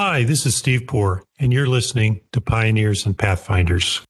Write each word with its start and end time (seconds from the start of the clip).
Hi, 0.00 0.22
this 0.22 0.46
is 0.46 0.56
Steve 0.56 0.86
Poor, 0.86 1.24
and 1.40 1.52
you're 1.52 1.66
listening 1.66 2.20
to 2.30 2.40
Pioneers 2.40 3.04
and 3.04 3.18
Pathfinders. 3.18 4.06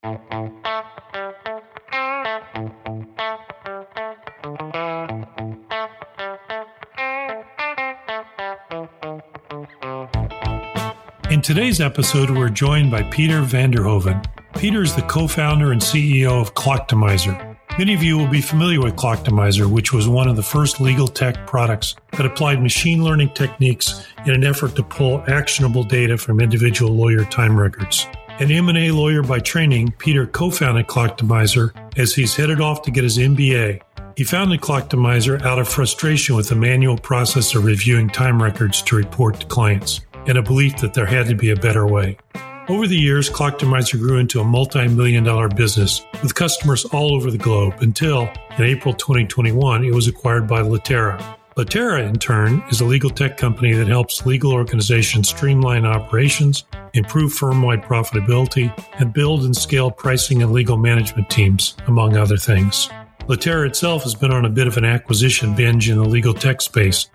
In 11.30 11.41
today's 11.41 11.80
episode, 11.80 12.29
we're 12.29 12.50
joined 12.50 12.91
by 12.91 13.05
Peter 13.05 13.41
Vanderhoven. 13.41 14.23
Peter 14.59 14.82
is 14.82 14.95
the 14.95 15.00
co 15.00 15.27
founder 15.27 15.73
and 15.73 15.80
CEO 15.80 16.39
of 16.39 16.52
Clocktimizer. 16.52 17.48
Many 17.79 17.95
of 17.95 18.03
you 18.03 18.19
will 18.19 18.27
be 18.27 18.41
familiar 18.41 18.81
with 18.81 18.97
Clocktimizer, 18.97 19.71
which 19.71 19.93
was 19.93 20.09
one 20.09 20.27
of 20.27 20.35
the 20.35 20.43
first 20.43 20.81
legal 20.81 21.07
tech 21.07 21.47
products 21.47 21.95
that 22.11 22.27
applied 22.27 22.61
machine 22.61 23.05
learning 23.05 23.35
techniques 23.35 24.05
in 24.27 24.35
an 24.35 24.43
effort 24.43 24.75
to 24.75 24.83
pull 24.83 25.23
actionable 25.29 25.85
data 25.85 26.19
from 26.19 26.41
individual 26.41 26.93
lawyer 26.93 27.25
time 27.27 27.57
records. 27.57 28.09
An 28.41 28.50
M&A 28.50 28.91
lawyer 28.91 29.22
by 29.22 29.39
training, 29.39 29.93
Peter 29.93 30.27
co-founded 30.27 30.89
Clocktimizer 30.89 31.71
as 31.96 32.12
he's 32.12 32.34
headed 32.34 32.60
off 32.60 32.83
to 32.83 32.91
get 32.91 33.05
his 33.05 33.16
MBA. 33.16 33.80
He 34.16 34.24
founded 34.24 34.60
Clocktimizer 34.60 35.41
out 35.42 35.60
of 35.60 35.69
frustration 35.69 36.34
with 36.34 36.48
the 36.48 36.56
manual 36.56 36.98
process 36.98 37.55
of 37.55 37.64
reviewing 37.64 38.10
time 38.10 38.42
records 38.42 38.83
to 38.83 38.97
report 38.97 39.38
to 39.38 39.47
clients 39.47 40.00
and 40.27 40.36
a 40.36 40.42
belief 40.42 40.78
that 40.78 40.95
there 40.95 41.06
had 41.06 41.28
to 41.28 41.36
be 41.36 41.50
a 41.50 41.56
better 41.56 41.86
way. 41.86 42.19
Over 42.68 42.86
the 42.86 42.98
years, 42.98 43.30
Clocktimizer 43.30 43.98
grew 43.98 44.18
into 44.18 44.40
a 44.40 44.45
multi 44.45 44.88
million 44.88 45.24
dollar 45.24 45.48
business 45.48 46.04
with 46.22 46.34
customers 46.34 46.84
all 46.84 47.14
over 47.14 47.30
the 47.30 47.38
globe 47.38 47.77
until, 47.80 48.30
in 48.58 48.64
April 48.64 48.92
2021, 48.92 49.86
it 49.86 49.94
was 49.94 50.06
acquired 50.06 50.46
by 50.46 50.60
Litera. 50.60 51.18
Litera, 51.56 52.02
in 52.02 52.16
turn, 52.16 52.62
is 52.70 52.82
a 52.82 52.84
legal 52.84 53.08
tech 53.08 53.38
company 53.38 53.72
that 53.72 53.88
helps 53.88 54.27
legal 54.27 54.52
organizations 54.52 55.30
streamline 55.30 55.86
operations, 55.86 56.64
improve 56.92 57.32
firm 57.32 57.62
wide 57.62 57.82
profitability, 57.82 58.70
and 59.00 59.14
build 59.14 59.44
and 59.44 59.56
scale 59.56 59.91
pricing 59.91 60.42
and 60.42 60.52
legal 60.52 60.77
management 60.77 61.30
teams, 61.30 61.74
among 61.86 62.19
other 62.19 62.36
things. 62.36 62.91
Litera 63.28 63.66
itself 63.66 64.02
has 64.02 64.14
been 64.14 64.30
on 64.30 64.44
a 64.44 64.50
bit 64.50 64.66
of 64.66 64.77
an 64.77 64.84
acquisition 64.84 65.55
binge 65.55 65.89
in 65.89 65.96
the 65.96 66.05
legal 66.05 66.34
tech 66.34 66.61
space, 66.61 67.08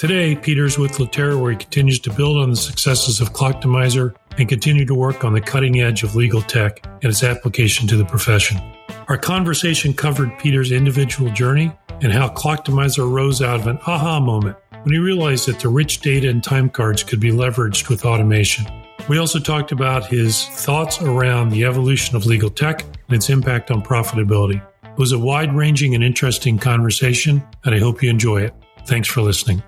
Today, 0.00 0.34
Peter's 0.34 0.78
with 0.78 0.98
Litera, 0.98 1.36
where 1.36 1.50
he 1.50 1.58
continues 1.58 2.00
to 2.00 2.10
build 2.14 2.38
on 2.38 2.48
the 2.48 2.56
successes 2.56 3.20
of 3.20 3.34
Clocktimizer 3.34 4.14
and 4.38 4.48
continue 4.48 4.84
to 4.84 4.94
work 4.94 5.24
on 5.24 5.32
the 5.32 5.40
cutting 5.40 5.80
edge 5.80 6.02
of 6.02 6.14
legal 6.14 6.42
tech 6.42 6.84
and 6.86 7.04
its 7.04 7.22
application 7.22 7.86
to 7.88 7.96
the 7.96 8.04
profession. 8.04 8.60
Our 9.08 9.18
conversation 9.18 9.92
covered 9.92 10.38
Peter's 10.38 10.72
individual 10.72 11.30
journey 11.32 11.72
and 12.00 12.12
how 12.12 12.28
Clocktimizer 12.28 13.10
arose 13.10 13.42
out 13.42 13.60
of 13.60 13.66
an 13.66 13.78
aha 13.86 14.20
moment 14.20 14.56
when 14.82 14.94
he 14.94 14.98
realized 14.98 15.46
that 15.46 15.60
the 15.60 15.68
rich 15.68 16.00
data 16.00 16.28
and 16.28 16.42
time 16.42 16.70
cards 16.70 17.02
could 17.02 17.20
be 17.20 17.30
leveraged 17.30 17.88
with 17.88 18.04
automation. 18.04 18.66
We 19.08 19.18
also 19.18 19.38
talked 19.38 19.72
about 19.72 20.06
his 20.06 20.46
thoughts 20.46 21.00
around 21.02 21.50
the 21.50 21.64
evolution 21.64 22.16
of 22.16 22.26
legal 22.26 22.50
tech 22.50 22.82
and 22.82 23.16
its 23.16 23.28
impact 23.28 23.70
on 23.70 23.82
profitability. 23.82 24.62
It 24.84 24.98
was 24.98 25.12
a 25.12 25.18
wide 25.18 25.54
ranging 25.54 25.94
and 25.94 26.04
interesting 26.04 26.58
conversation, 26.58 27.42
and 27.64 27.74
I 27.74 27.78
hope 27.78 28.02
you 28.02 28.10
enjoy 28.10 28.42
it. 28.42 28.54
Thanks 28.86 29.08
for 29.08 29.20
listening. 29.22 29.62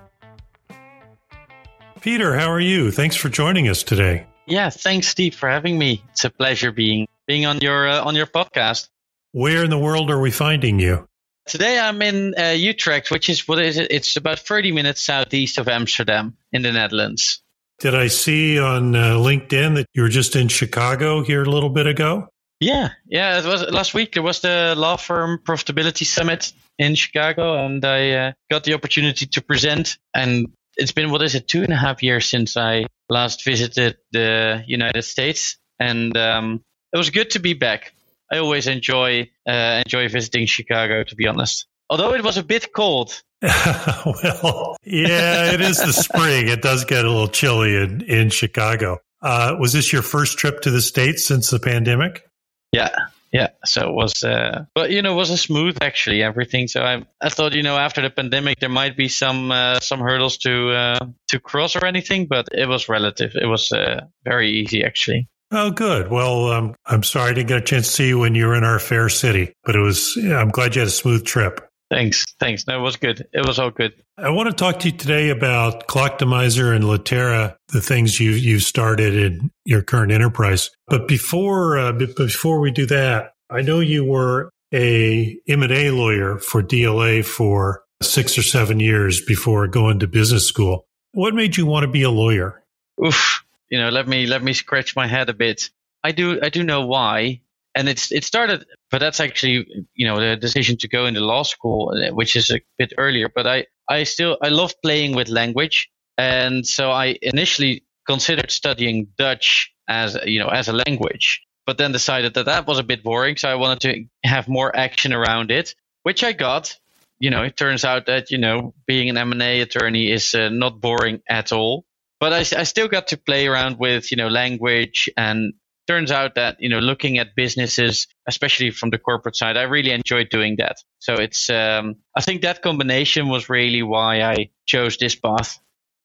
Peter, 2.01 2.35
how 2.35 2.49
are 2.51 2.59
you? 2.59 2.91
Thanks 2.91 3.15
for 3.15 3.29
joining 3.29 3.67
us 3.67 3.83
today. 3.83 4.25
Yeah, 4.45 4.69
thanks, 4.69 5.07
Steve, 5.07 5.35
for 5.35 5.49
having 5.49 5.77
me. 5.77 6.03
It's 6.11 6.25
a 6.25 6.29
pleasure 6.29 6.71
being 6.71 7.07
being 7.27 7.45
on 7.45 7.59
your 7.61 7.87
uh, 7.87 8.03
on 8.03 8.15
your 8.15 8.27
podcast. 8.27 8.89
Where 9.31 9.63
in 9.63 9.69
the 9.69 9.77
world 9.77 10.11
are 10.11 10.19
we 10.19 10.31
finding 10.31 10.79
you? 10.79 11.07
Today 11.45 11.79
I'm 11.79 12.01
in 12.01 12.35
uh, 12.37 12.49
Utrecht, 12.49 13.11
which 13.11 13.29
is 13.29 13.47
what 13.47 13.59
is 13.59 13.77
it? 13.77 13.91
It's 13.91 14.15
about 14.15 14.39
30 14.39 14.71
minutes 14.71 15.01
southeast 15.01 15.57
of 15.57 15.67
Amsterdam 15.67 16.37
in 16.51 16.61
the 16.61 16.71
Netherlands. 16.71 17.41
Did 17.79 17.95
I 17.95 18.07
see 18.07 18.59
on 18.59 18.95
uh, 18.95 19.15
LinkedIn 19.15 19.75
that 19.75 19.87
you 19.93 20.03
were 20.03 20.09
just 20.09 20.35
in 20.35 20.47
Chicago 20.47 21.21
here 21.21 21.43
a 21.43 21.49
little 21.49 21.69
bit 21.69 21.87
ago? 21.87 22.29
Yeah, 22.59 22.91
yeah. 23.07 23.39
It 23.39 23.45
was 23.45 23.63
last 23.63 23.93
week. 23.93 24.13
There 24.13 24.23
was 24.23 24.39
the 24.39 24.73
law 24.77 24.95
firm 24.95 25.39
profitability 25.43 26.05
summit 26.05 26.53
in 26.79 26.95
Chicago, 26.95 27.65
and 27.65 27.83
I 27.83 28.11
uh, 28.11 28.31
got 28.49 28.63
the 28.63 28.73
opportunity 28.73 29.25
to 29.25 29.41
present. 29.41 29.97
And 30.13 30.47
it's 30.77 30.91
been 30.91 31.11
what 31.11 31.21
is 31.21 31.35
it 31.35 31.47
two 31.47 31.63
and 31.63 31.73
a 31.73 31.75
half 31.75 32.03
years 32.03 32.25
since 32.25 32.57
I 32.57 32.85
last 33.09 33.43
visited 33.43 33.97
the 34.11 34.63
United 34.67 35.03
States, 35.03 35.57
and 35.79 36.15
um, 36.17 36.63
it 36.91 36.97
was 36.97 37.09
good 37.09 37.31
to 37.31 37.39
be 37.39 37.53
back. 37.53 37.93
I 38.31 38.37
always 38.37 38.67
enjoy 38.67 39.29
uh, 39.47 39.83
enjoy 39.85 40.09
visiting 40.09 40.45
Chicago, 40.45 41.03
to 41.03 41.15
be 41.15 41.27
honest. 41.27 41.67
Although 41.89 42.13
it 42.13 42.23
was 42.23 42.37
a 42.37 42.43
bit 42.43 42.73
cold. 42.73 43.21
well, 43.41 44.77
yeah, 44.83 45.53
it 45.53 45.61
is 45.61 45.77
the 45.77 45.91
spring. 45.91 46.47
It 46.47 46.61
does 46.61 46.85
get 46.85 47.05
a 47.05 47.09
little 47.09 47.27
chilly 47.27 47.75
in 47.75 48.01
in 48.01 48.29
Chicago. 48.29 48.99
Uh, 49.21 49.55
was 49.59 49.73
this 49.73 49.93
your 49.93 50.01
first 50.01 50.37
trip 50.37 50.61
to 50.61 50.71
the 50.71 50.81
states 50.81 51.25
since 51.25 51.49
the 51.49 51.59
pandemic? 51.59 52.27
Yeah, 52.71 52.89
yeah, 53.33 53.49
so 53.65 53.89
it 53.89 53.95
was, 53.95 54.23
uh, 54.23 54.65
but 54.75 54.91
you 54.91 55.01
know, 55.01 55.13
it 55.13 55.15
was 55.15 55.31
a 55.31 55.37
smooth 55.37 55.77
actually 55.81 56.21
everything. 56.21 56.67
So 56.67 56.83
I, 56.83 57.03
I 57.19 57.29
thought, 57.29 57.53
you 57.53 57.63
know, 57.63 57.77
after 57.77 57.99
the 57.99 58.11
pandemic, 58.11 58.59
there 58.59 58.69
might 58.69 58.95
be 58.95 59.09
some 59.09 59.51
uh, 59.51 59.79
some 59.79 59.99
hurdles 59.99 60.37
to 60.39 60.69
uh, 60.69 61.05
to 61.29 61.39
cross 61.39 61.75
or 61.75 61.83
anything, 61.83 62.27
but 62.27 62.47
it 62.51 62.69
was 62.69 62.87
relative. 62.87 63.31
It 63.33 63.47
was 63.47 63.71
uh, 63.71 64.01
very 64.23 64.51
easy 64.51 64.83
actually. 64.83 65.27
Oh, 65.51 65.71
good. 65.71 66.09
Well, 66.09 66.51
um, 66.51 66.75
I'm 66.85 67.01
sorry 67.01 67.31
I 67.31 67.33
didn't 67.33 67.47
get 67.47 67.57
a 67.57 67.61
chance 67.61 67.87
to 67.87 67.93
see 67.93 68.07
you 68.09 68.19
when 68.19 68.35
you 68.35 68.45
were 68.45 68.55
in 68.55 68.63
our 68.63 68.79
fair 68.79 69.09
city, 69.09 69.53
but 69.63 69.75
it 69.75 69.81
was. 69.81 70.15
I'm 70.15 70.49
glad 70.49 70.75
you 70.75 70.81
had 70.81 70.87
a 70.87 70.91
smooth 70.91 71.25
trip. 71.25 71.59
Thanks. 71.93 72.25
Thanks. 72.39 72.65
No, 72.65 72.79
it 72.79 72.81
was 72.81 72.95
good. 72.95 73.27
It 73.33 73.45
was 73.45 73.59
all 73.59 73.69
good. 73.69 73.93
I 74.17 74.31
want 74.31 74.49
to 74.49 74.55
talk 74.55 74.79
to 74.79 74.89
you 74.89 74.97
today 74.97 75.29
about 75.29 75.87
Clocktimizer 75.87 76.75
and 76.75 76.85
Litera, 76.85 77.55
the 77.67 77.81
things 77.81 78.19
you 78.19 78.31
you 78.31 78.59
started 78.59 79.15
in 79.15 79.51
your 79.63 79.83
current 79.83 80.11
enterprise. 80.11 80.71
But 80.87 81.07
before 81.07 81.77
uh, 81.77 81.91
before 81.91 82.59
we 82.59 82.71
do 82.71 82.87
that, 82.87 83.33
I 83.51 83.61
know 83.61 83.79
you 83.79 84.05
were 84.05 84.49
a 84.73 85.37
M&A 85.47 85.91
lawyer 85.91 86.39
for 86.39 86.63
DLA 86.63 87.23
for 87.23 87.83
six 88.01 88.39
or 88.39 88.43
seven 88.43 88.79
years 88.79 89.23
before 89.23 89.67
going 89.67 89.99
to 89.99 90.07
business 90.07 90.47
school. 90.47 90.87
What 91.11 91.35
made 91.35 91.57
you 91.57 91.67
want 91.67 91.83
to 91.83 91.91
be 91.91 92.01
a 92.01 92.09
lawyer? 92.09 92.63
Oof. 93.05 93.45
You 93.69 93.77
know, 93.77 93.89
let 93.89 94.07
me 94.07 94.25
let 94.25 94.41
me 94.41 94.53
scratch 94.53 94.95
my 94.95 95.05
head 95.05 95.29
a 95.29 95.33
bit. 95.35 95.69
I 96.03 96.11
do 96.11 96.39
I 96.41 96.49
do 96.49 96.63
know 96.63 96.87
why, 96.87 97.41
and 97.75 97.89
it's 97.89 98.11
it 98.11 98.23
started 98.23 98.65
but 98.91 98.99
that's 98.99 99.19
actually 99.19 99.65
you 99.93 100.07
know 100.07 100.19
the 100.19 100.35
decision 100.35 100.77
to 100.77 100.87
go 100.87 101.05
into 101.05 101.19
law 101.19 101.43
school 101.43 101.93
uh, 101.95 102.13
which 102.13 102.35
is 102.35 102.49
a 102.49 102.61
bit 102.77 102.93
earlier 102.97 103.29
but 103.33 103.47
i 103.47 103.65
i 103.89 104.03
still 104.03 104.37
i 104.41 104.49
love 104.49 104.73
playing 104.81 105.15
with 105.15 105.29
language. 105.29 105.89
And 106.17 106.65
so 106.65 106.91
i 106.91 107.17
initially 107.21 107.83
considered 108.05 108.51
studying 108.51 109.07
dutch 109.17 109.73
as 109.87 110.17
you 110.25 110.39
know 110.39 110.49
as 110.49 110.67
a 110.67 110.73
language 110.73 111.41
but 111.65 111.77
then 111.77 111.91
decided 111.91 112.33
that 112.33 112.45
that 112.45 112.67
was 112.67 112.77
a 112.77 112.83
bit 112.83 113.03
boring. 113.03 113.37
So 113.37 113.49
i 113.49 113.55
wanted 113.55 113.81
to 113.81 114.29
have 114.29 114.47
more 114.47 114.75
action 114.75 115.13
around 115.13 115.49
it 115.51 115.75
which 116.03 116.23
i 116.23 116.33
got. 116.33 116.77
You 117.19 117.31
know 117.31 117.43
it 117.43 117.55
turns 117.57 117.85
out 117.85 118.05
that 118.07 118.31
you 118.31 118.37
know 118.37 118.73
being 118.85 119.09
an 119.09 119.17
m&a 119.17 119.61
attorney 119.61 120.11
is 120.11 120.35
uh, 120.35 120.49
not 120.49 120.81
boring 120.81 121.21
at 121.29 121.51
all. 121.51 121.85
But 122.19 122.31
I, 122.31 122.39
I 122.61 122.63
still 122.63 122.87
got 122.87 123.07
to 123.07 123.17
play 123.17 123.47
around 123.47 123.79
with 123.79 124.11
you 124.11 124.17
know 124.17 124.27
language 124.27 125.09
and 125.17 125.53
turns 125.87 126.11
out 126.11 126.35
that 126.35 126.57
you 126.59 126.69
know 126.69 126.79
looking 126.79 127.17
at 127.17 127.35
businesses 127.35 128.07
especially 128.27 128.71
from 128.71 128.89
the 128.89 128.97
corporate 128.97 129.35
side 129.35 129.57
i 129.57 129.63
really 129.63 129.91
enjoyed 129.91 130.29
doing 130.29 130.55
that. 130.57 130.77
So 130.99 131.15
it's 131.15 131.49
um, 131.49 131.95
i 132.15 132.21
think 132.21 132.41
that 132.41 132.61
combination 132.61 133.27
was 133.27 133.49
really 133.49 133.83
why 133.83 134.21
i 134.21 134.49
chose 134.65 134.97
this 134.97 135.15
path. 135.15 135.59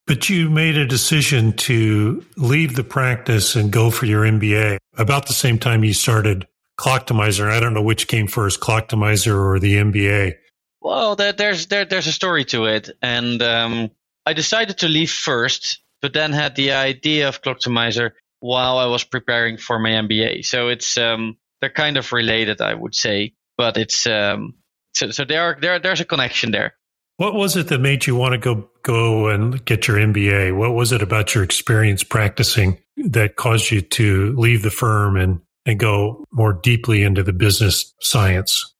But 0.06 0.30
you 0.30 0.48
made 0.48 0.78
a 0.78 0.86
decision 0.86 1.52
to 1.68 2.24
leave 2.36 2.76
the 2.76 2.84
practice 2.84 3.54
and 3.54 3.70
go 3.70 3.90
for 3.90 4.06
your 4.06 4.22
mba 4.22 4.78
about 4.96 5.26
the 5.26 5.34
same 5.34 5.58
time 5.58 5.84
you 5.84 5.94
started 5.94 6.46
clocktimizer 6.78 7.50
i 7.50 7.60
don't 7.60 7.74
know 7.74 7.82
which 7.82 8.08
came 8.08 8.26
first 8.26 8.60
clocktimizer 8.60 9.34
or 9.38 9.58
the 9.58 9.76
mba 9.76 10.34
well 10.80 11.16
there, 11.16 11.32
there's 11.32 11.66
there, 11.66 11.84
there's 11.84 12.06
a 12.06 12.12
story 12.12 12.44
to 12.46 12.64
it. 12.66 12.90
And 13.02 13.42
um, 13.42 13.90
i 14.26 14.32
decided 14.32 14.78
to 14.78 14.88
leave 14.88 15.10
first 15.10 15.80
but 16.00 16.12
then 16.12 16.32
had 16.32 16.54
the 16.54 16.72
idea 16.72 17.28
of 17.28 17.42
clocktimizer 17.42 18.12
while 18.40 18.78
I 18.78 18.86
was 18.86 19.04
preparing 19.04 19.56
for 19.56 19.78
my 19.78 19.90
MBA. 19.90 20.44
So 20.44 20.68
it's 20.68 20.96
um, 20.96 21.36
they're 21.60 21.70
kind 21.70 21.96
of 21.96 22.12
related, 22.12 22.60
I 22.60 22.74
would 22.74 22.94
say, 22.94 23.34
but 23.56 23.76
it's 23.76 24.06
um, 24.06 24.54
so 24.94 25.10
so 25.10 25.24
there 25.24 25.42
are, 25.42 25.58
there 25.60 25.78
there's 25.78 26.00
a 26.00 26.04
connection 26.04 26.50
there. 26.50 26.74
What 27.16 27.34
was 27.34 27.56
it 27.56 27.66
that 27.68 27.80
made 27.80 28.06
you 28.06 28.14
want 28.14 28.32
to 28.32 28.38
go 28.38 28.70
go 28.82 29.28
and 29.28 29.64
get 29.64 29.88
your 29.88 29.96
MBA? 29.96 30.56
What 30.56 30.74
was 30.74 30.92
it 30.92 31.02
about 31.02 31.34
your 31.34 31.42
experience 31.42 32.04
practicing 32.04 32.78
that 32.96 33.36
caused 33.36 33.70
you 33.70 33.80
to 33.80 34.34
leave 34.36 34.62
the 34.62 34.70
firm 34.70 35.16
and 35.16 35.40
and 35.66 35.78
go 35.78 36.24
more 36.32 36.52
deeply 36.52 37.02
into 37.02 37.22
the 37.22 37.32
business 37.32 37.92
science? 38.00 38.74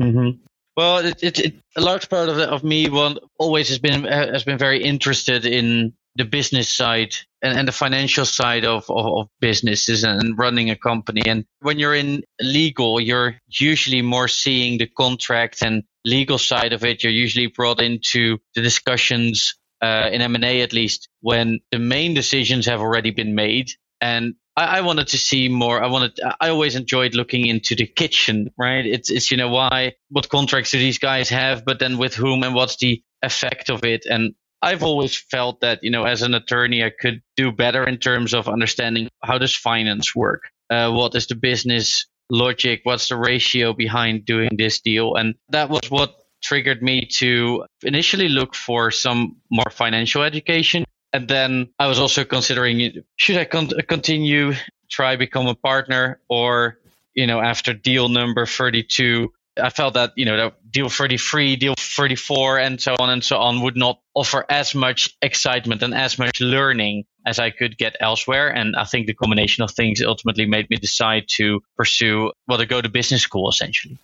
Mm-hmm. 0.00 0.40
Well, 0.76 0.98
it, 0.98 1.22
it, 1.22 1.38
it, 1.40 1.54
a 1.76 1.80
large 1.80 2.08
part 2.08 2.28
of, 2.28 2.36
the, 2.36 2.48
of 2.48 2.64
me 2.64 2.88
one, 2.88 3.18
always 3.38 3.68
has 3.68 3.78
been 3.78 4.04
has 4.04 4.44
been 4.44 4.56
very 4.56 4.82
interested 4.82 5.44
in 5.44 5.92
the 6.20 6.28
business 6.28 6.68
side 6.68 7.16
and, 7.42 7.58
and 7.58 7.66
the 7.66 7.72
financial 7.72 8.26
side 8.26 8.64
of, 8.64 8.84
of, 8.90 9.06
of, 9.06 9.28
businesses 9.40 10.04
and 10.04 10.38
running 10.38 10.68
a 10.68 10.76
company. 10.76 11.22
And 11.26 11.46
when 11.60 11.78
you're 11.78 11.94
in 11.94 12.22
legal, 12.40 13.00
you're 13.00 13.36
usually 13.48 14.02
more 14.02 14.28
seeing 14.28 14.78
the 14.78 14.86
contract 14.86 15.62
and 15.62 15.82
legal 16.04 16.36
side 16.38 16.74
of 16.74 16.84
it. 16.84 17.02
You're 17.02 17.12
usually 17.12 17.46
brought 17.46 17.80
into 17.80 18.38
the 18.54 18.60
discussions 18.60 19.54
uh, 19.80 20.10
in 20.12 20.20
M&A 20.20 20.60
at 20.60 20.74
least, 20.74 21.08
when 21.22 21.60
the 21.72 21.78
main 21.78 22.12
decisions 22.12 22.66
have 22.66 22.80
already 22.80 23.12
been 23.12 23.34
made. 23.34 23.70
And 24.02 24.34
I, 24.56 24.78
I, 24.78 24.80
wanted 24.82 25.08
to 25.08 25.18
see 25.18 25.48
more. 25.48 25.82
I 25.82 25.86
wanted, 25.86 26.20
I 26.38 26.50
always 26.50 26.76
enjoyed 26.76 27.14
looking 27.14 27.46
into 27.46 27.74
the 27.74 27.86
kitchen, 27.86 28.50
right? 28.58 28.84
It's, 28.84 29.10
it's, 29.10 29.30
you 29.30 29.38
know, 29.38 29.48
why, 29.48 29.94
what 30.10 30.28
contracts 30.28 30.72
do 30.72 30.78
these 30.78 30.98
guys 30.98 31.30
have, 31.30 31.64
but 31.64 31.78
then 31.78 31.96
with 31.96 32.14
whom 32.14 32.42
and 32.42 32.54
what's 32.54 32.76
the 32.76 33.02
effect 33.22 33.70
of 33.70 33.84
it? 33.84 34.04
And 34.04 34.34
I've 34.62 34.82
always 34.82 35.16
felt 35.16 35.60
that, 35.60 35.82
you 35.82 35.90
know, 35.90 36.04
as 36.04 36.22
an 36.22 36.34
attorney, 36.34 36.84
I 36.84 36.90
could 36.90 37.22
do 37.36 37.50
better 37.50 37.84
in 37.84 37.98
terms 37.98 38.34
of 38.34 38.48
understanding 38.48 39.08
how 39.22 39.38
does 39.38 39.56
finance 39.56 40.14
work? 40.14 40.50
Uh, 40.68 40.92
what 40.92 41.14
is 41.14 41.26
the 41.26 41.34
business 41.34 42.06
logic? 42.30 42.80
What's 42.84 43.08
the 43.08 43.16
ratio 43.16 43.72
behind 43.72 44.24
doing 44.24 44.50
this 44.56 44.80
deal? 44.80 45.16
And 45.16 45.34
that 45.48 45.70
was 45.70 45.90
what 45.90 46.14
triggered 46.42 46.82
me 46.82 47.06
to 47.06 47.64
initially 47.82 48.28
look 48.28 48.54
for 48.54 48.90
some 48.90 49.36
more 49.50 49.70
financial 49.70 50.22
education. 50.22 50.84
And 51.12 51.26
then 51.26 51.70
I 51.78 51.86
was 51.86 51.98
also 51.98 52.24
considering 52.24 53.02
should 53.16 53.36
I 53.36 53.44
con- 53.44 53.70
continue, 53.88 54.54
try 54.90 55.16
become 55.16 55.46
a 55.46 55.54
partner, 55.54 56.20
or, 56.28 56.78
you 57.14 57.26
know, 57.26 57.40
after 57.40 57.72
deal 57.72 58.08
number 58.08 58.46
32, 58.46 59.32
I 59.60 59.70
felt 59.70 59.94
that, 59.94 60.12
you 60.16 60.24
know, 60.24 60.52
deal 60.70 60.88
33, 60.88 61.56
deal 61.56 61.74
34, 61.76 62.58
and 62.58 62.80
so 62.80 62.96
on 62.98 63.10
and 63.10 63.22
so 63.22 63.38
on 63.38 63.60
would 63.62 63.76
not 63.76 64.00
offer 64.14 64.44
as 64.48 64.74
much 64.74 65.16
excitement 65.22 65.82
and 65.82 65.94
as 65.94 66.18
much 66.18 66.40
learning 66.40 67.04
as 67.26 67.38
I 67.38 67.50
could 67.50 67.76
get 67.76 67.96
elsewhere. 68.00 68.48
And 68.48 68.76
I 68.76 68.84
think 68.84 69.06
the 69.06 69.14
combination 69.14 69.62
of 69.62 69.70
things 69.70 70.02
ultimately 70.02 70.46
made 70.46 70.68
me 70.70 70.76
decide 70.76 71.24
to 71.36 71.60
pursue, 71.76 72.32
well, 72.48 72.58
to 72.58 72.66
go 72.66 72.80
to 72.80 72.88
business 72.88 73.22
school 73.22 73.48
essentially. 73.48 73.98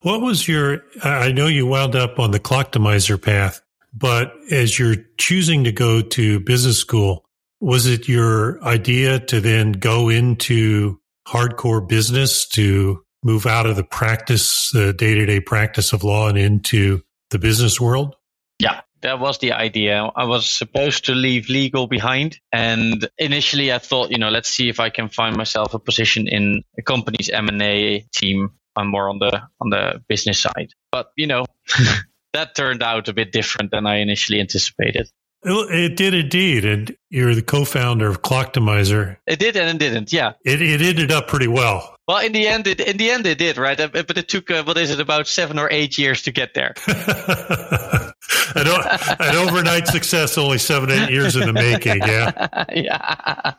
What 0.00 0.20
was 0.20 0.48
your, 0.48 0.82
I 1.02 1.32
know 1.32 1.46
you 1.46 1.66
wound 1.66 1.94
up 1.94 2.18
on 2.18 2.32
the 2.32 2.40
Clocktimizer 2.40 3.20
path, 3.20 3.60
but 3.94 4.32
as 4.50 4.78
you're 4.78 4.96
choosing 5.18 5.64
to 5.64 5.72
go 5.72 6.02
to 6.02 6.40
business 6.40 6.78
school, 6.78 7.24
was 7.60 7.86
it 7.86 8.08
your 8.08 8.62
idea 8.64 9.20
to 9.20 9.40
then 9.40 9.72
go 9.72 10.08
into 10.08 10.98
hardcore 11.28 11.86
business 11.86 12.48
to 12.48 13.04
move 13.22 13.46
out 13.46 13.66
of 13.66 13.76
the 13.76 13.84
practice, 13.84 14.74
uh, 14.74 14.86
the 14.86 14.92
day 14.92 15.14
to 15.14 15.26
day 15.26 15.40
practice 15.40 15.92
of 15.92 16.04
law 16.04 16.28
and 16.28 16.38
into 16.38 17.02
the 17.30 17.38
business 17.38 17.80
world? 17.80 18.16
Yeah, 18.58 18.80
that 19.02 19.18
was 19.18 19.38
the 19.38 19.52
idea. 19.52 20.10
I 20.14 20.24
was 20.24 20.48
supposed 20.48 21.06
to 21.06 21.14
leave 21.14 21.48
legal 21.48 21.86
behind. 21.86 22.38
And 22.52 23.08
initially 23.18 23.72
I 23.72 23.78
thought, 23.78 24.10
you 24.10 24.18
know, 24.18 24.28
let's 24.28 24.48
see 24.48 24.68
if 24.68 24.80
I 24.80 24.90
can 24.90 25.08
find 25.08 25.36
myself 25.36 25.74
a 25.74 25.78
position 25.78 26.28
in 26.28 26.62
a 26.78 26.82
company's 26.82 27.30
M&A 27.30 28.06
team 28.12 28.50
I'm 28.76 28.88
more 28.88 29.08
on 29.08 29.18
the 29.18 29.42
on 29.60 29.70
the 29.70 30.02
business 30.08 30.40
side. 30.40 30.70
But 30.90 31.08
you 31.16 31.26
know, 31.26 31.44
that 32.32 32.54
turned 32.54 32.82
out 32.82 33.08
a 33.08 33.12
bit 33.12 33.32
different 33.32 33.70
than 33.70 33.86
I 33.86 33.96
initially 33.96 34.40
anticipated. 34.40 35.08
It 35.44 35.96
did 35.96 36.14
indeed, 36.14 36.64
and 36.64 36.96
you're 37.10 37.34
the 37.34 37.42
co-founder 37.42 38.08
of 38.08 38.22
Clocktimizer. 38.22 39.16
It 39.26 39.40
did 39.40 39.56
and 39.56 39.82
it 39.82 39.84
didn't. 39.84 40.12
Yeah, 40.12 40.32
it 40.44 40.62
it 40.62 40.80
ended 40.80 41.10
up 41.10 41.28
pretty 41.28 41.48
well. 41.48 41.91
Well, 42.12 42.22
in 42.22 42.32
the 42.32 42.46
end, 42.46 42.66
it 42.66 42.78
in 42.78 42.98
the 42.98 43.10
end 43.10 43.26
it 43.26 43.38
did, 43.38 43.56
right? 43.56 43.80
Uh, 43.80 43.88
but 43.88 44.18
it 44.18 44.28
took 44.28 44.50
uh, 44.50 44.64
what 44.64 44.76
is 44.76 44.90
it 44.90 45.00
about 45.00 45.26
seven 45.26 45.58
or 45.58 45.70
eight 45.72 45.96
years 45.96 46.20
to 46.24 46.30
get 46.30 46.52
there. 46.52 46.74
an, 46.86 48.66
an 48.66 49.36
overnight 49.36 49.86
success, 49.86 50.36
only 50.36 50.58
seven 50.58 50.90
eight 50.90 51.08
years 51.08 51.36
in 51.36 51.46
the 51.46 51.54
making. 51.54 52.02
Yeah, 52.02 52.64
yeah. 52.74 53.54